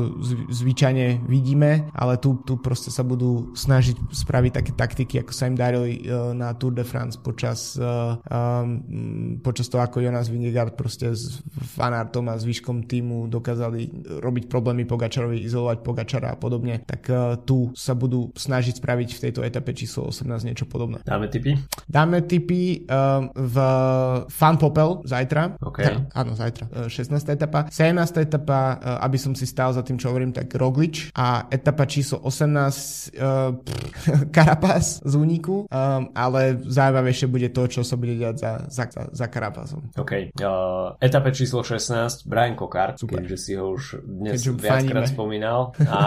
zvyčajne 0.50 1.24
vidíme, 1.28 1.90
ale 1.94 2.18
tu, 2.18 2.40
tu 2.42 2.58
proste 2.58 2.90
sa 2.90 3.06
budú 3.06 3.54
snažiť 3.54 4.10
spraviť 4.10 4.52
také 4.52 4.72
taktiky, 4.74 5.14
ako 5.22 5.32
sa 5.32 5.46
im 5.46 5.56
darili 5.56 6.02
uh, 6.04 6.34
na 6.34 6.50
Tour 6.56 6.74
de 6.74 6.82
France 6.82 7.20
počas, 7.20 7.76
um, 7.78 9.40
počas 9.44 9.68
toho, 9.70 9.84
ako 9.84 10.02
Jonas 10.02 10.32
Vingegaard 10.32 10.74
proste 10.74 11.12
s 11.12 11.44
fanartom 11.76 12.26
a 12.32 12.40
zvyškom 12.40 12.88
týmu 12.88 13.28
dokázali 13.30 14.08
robiť 14.20 14.44
problémy 14.48 14.88
Pogačarovi, 14.88 15.44
izolovať 15.44 15.83
Pogačara 15.84 16.34
a 16.34 16.36
podobne, 16.40 16.82
tak 16.82 17.06
uh, 17.12 17.38
tu 17.38 17.70
sa 17.76 17.94
budú 17.94 18.34
snažiť 18.34 18.82
spraviť 18.82 19.08
v 19.14 19.22
tejto 19.30 19.40
etape 19.46 19.70
číslo 19.76 20.10
18 20.10 20.48
niečo 20.48 20.66
podobné. 20.66 21.04
Dáme 21.06 21.30
tipy? 21.30 21.54
Dáme 21.86 22.26
tipy 22.26 22.88
uh, 22.88 23.30
v 23.30 23.56
Fan 24.32 24.56
Popel 24.58 25.04
zajtra. 25.06 25.60
Okay. 25.62 25.86
Ja, 25.86 25.94
áno, 26.16 26.34
zajtra. 26.34 26.64
Uh, 26.72 26.88
16. 26.90 27.14
etapa. 27.30 27.70
17. 27.70 28.00
etapa, 28.24 28.80
uh, 28.80 29.06
aby 29.06 29.20
som 29.20 29.36
si 29.36 29.46
stál 29.46 29.70
za 29.70 29.86
tým, 29.86 30.00
čo 30.00 30.10
hovorím, 30.10 30.34
tak 30.34 30.50
Roglič 30.56 31.12
a 31.14 31.46
etapa 31.52 31.86
číslo 31.86 32.24
18 32.24 33.12
uh, 33.20 33.54
Karapa 34.34 34.54
Carapaz 34.54 35.02
z 35.04 35.14
úniku, 35.18 35.66
um, 35.66 36.08
ale 36.14 36.62
zaujímavejšie 36.62 37.26
bude 37.26 37.48
to, 37.50 37.66
čo 37.66 37.80
sa 37.82 37.98
bude 37.98 38.14
diať 38.14 38.36
za, 38.38 38.52
za, 38.70 38.84
za, 38.86 39.02
za 39.10 39.26
Carapazom. 39.26 39.90
OK. 39.98 40.30
Uh, 40.38 40.94
etape 41.02 41.34
číslo 41.34 41.66
16, 41.66 42.24
Brian 42.24 42.54
Kokar, 42.54 42.94
keďže 42.94 43.36
si 43.36 43.52
ho 43.58 43.74
už 43.74 44.00
dnes 44.06 44.38
keďže 44.38 44.50
viackrát 44.62 45.10
spomínal. 45.10 45.73
A, 45.88 46.02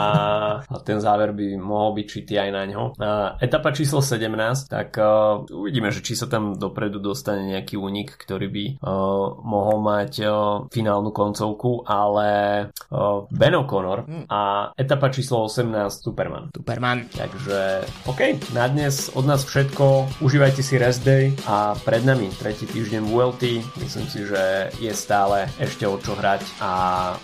a 0.64 0.76
ten 0.84 1.00
záver 1.02 1.34
by 1.34 1.58
mohol 1.60 1.98
byť 1.98 2.06
čitý 2.08 2.40
aj 2.40 2.50
na 2.54 2.64
ňo. 2.68 2.84
A 2.98 3.36
etapa 3.42 3.72
číslo 3.72 4.00
17, 4.00 4.72
tak 4.72 4.96
uh, 4.98 5.44
uvidíme, 5.50 5.92
že 5.92 6.04
či 6.04 6.16
sa 6.16 6.30
tam 6.30 6.56
dopredu 6.56 7.00
dostane 7.00 7.58
nejaký 7.58 7.76
únik, 7.78 8.16
ktorý 8.16 8.48
by 8.48 8.66
uh, 8.80 9.28
mohol 9.44 9.78
mať 9.84 10.12
uh, 10.24 10.32
finálnu 10.72 11.12
koncovku, 11.12 11.84
ale 11.88 12.30
uh, 12.70 13.26
Ben 13.32 13.56
O'Connor 13.56 14.00
hmm. 14.08 14.26
a 14.32 14.72
etapa 14.76 15.10
číslo 15.12 15.48
18 15.48 16.04
Superman. 16.04 16.52
Superman. 16.56 17.08
Takže 17.12 17.84
OK, 18.08 18.22
na 18.54 18.68
dnes 18.68 19.10
od 19.14 19.26
nás 19.26 19.44
všetko. 19.46 20.20
Užívajte 20.24 20.62
si 20.64 20.76
rest 20.78 21.04
day 21.04 21.34
a 21.48 21.76
pred 21.82 22.04
nami 22.04 22.32
tretí 22.36 22.68
týždeň 22.68 23.04
VLT. 23.08 23.44
Myslím 23.80 24.08
si, 24.08 24.20
že 24.26 24.72
je 24.78 24.92
stále 24.94 25.50
ešte 25.58 25.88
o 25.88 25.98
čo 25.98 26.14
hrať 26.16 26.44
a 26.62 26.72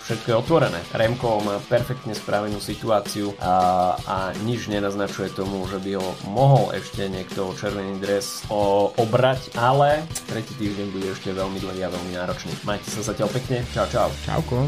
všetko 0.04 0.26
je 0.30 0.36
otvorené. 0.36 0.80
Remko 0.92 1.42
má 1.44 1.56
perfektne 1.66 2.12
spravenú 2.34 2.58
situáciu 2.58 3.30
a, 3.38 3.94
a 3.94 4.16
nič 4.42 4.66
nenaznačuje 4.66 5.30
tomu, 5.38 5.62
že 5.70 5.78
by 5.78 6.02
ho 6.02 6.08
mohol 6.34 6.74
ešte 6.74 7.06
niekto 7.06 7.54
červený 7.54 8.02
dres 8.02 8.42
o, 8.50 8.90
obrať, 8.98 9.54
ale 9.54 10.02
tretí 10.26 10.50
týždeň 10.58 10.86
bude 10.90 11.14
ešte 11.14 11.30
veľmi 11.30 11.62
dlhý 11.62 11.86
a 11.86 11.94
veľmi 11.94 12.10
náročný. 12.18 12.50
Majte 12.66 12.90
sa 12.90 13.06
zatiaľ 13.06 13.30
pekne. 13.30 13.62
Čau, 13.70 13.86
čau. 13.86 14.10
Čauko. 14.26 14.66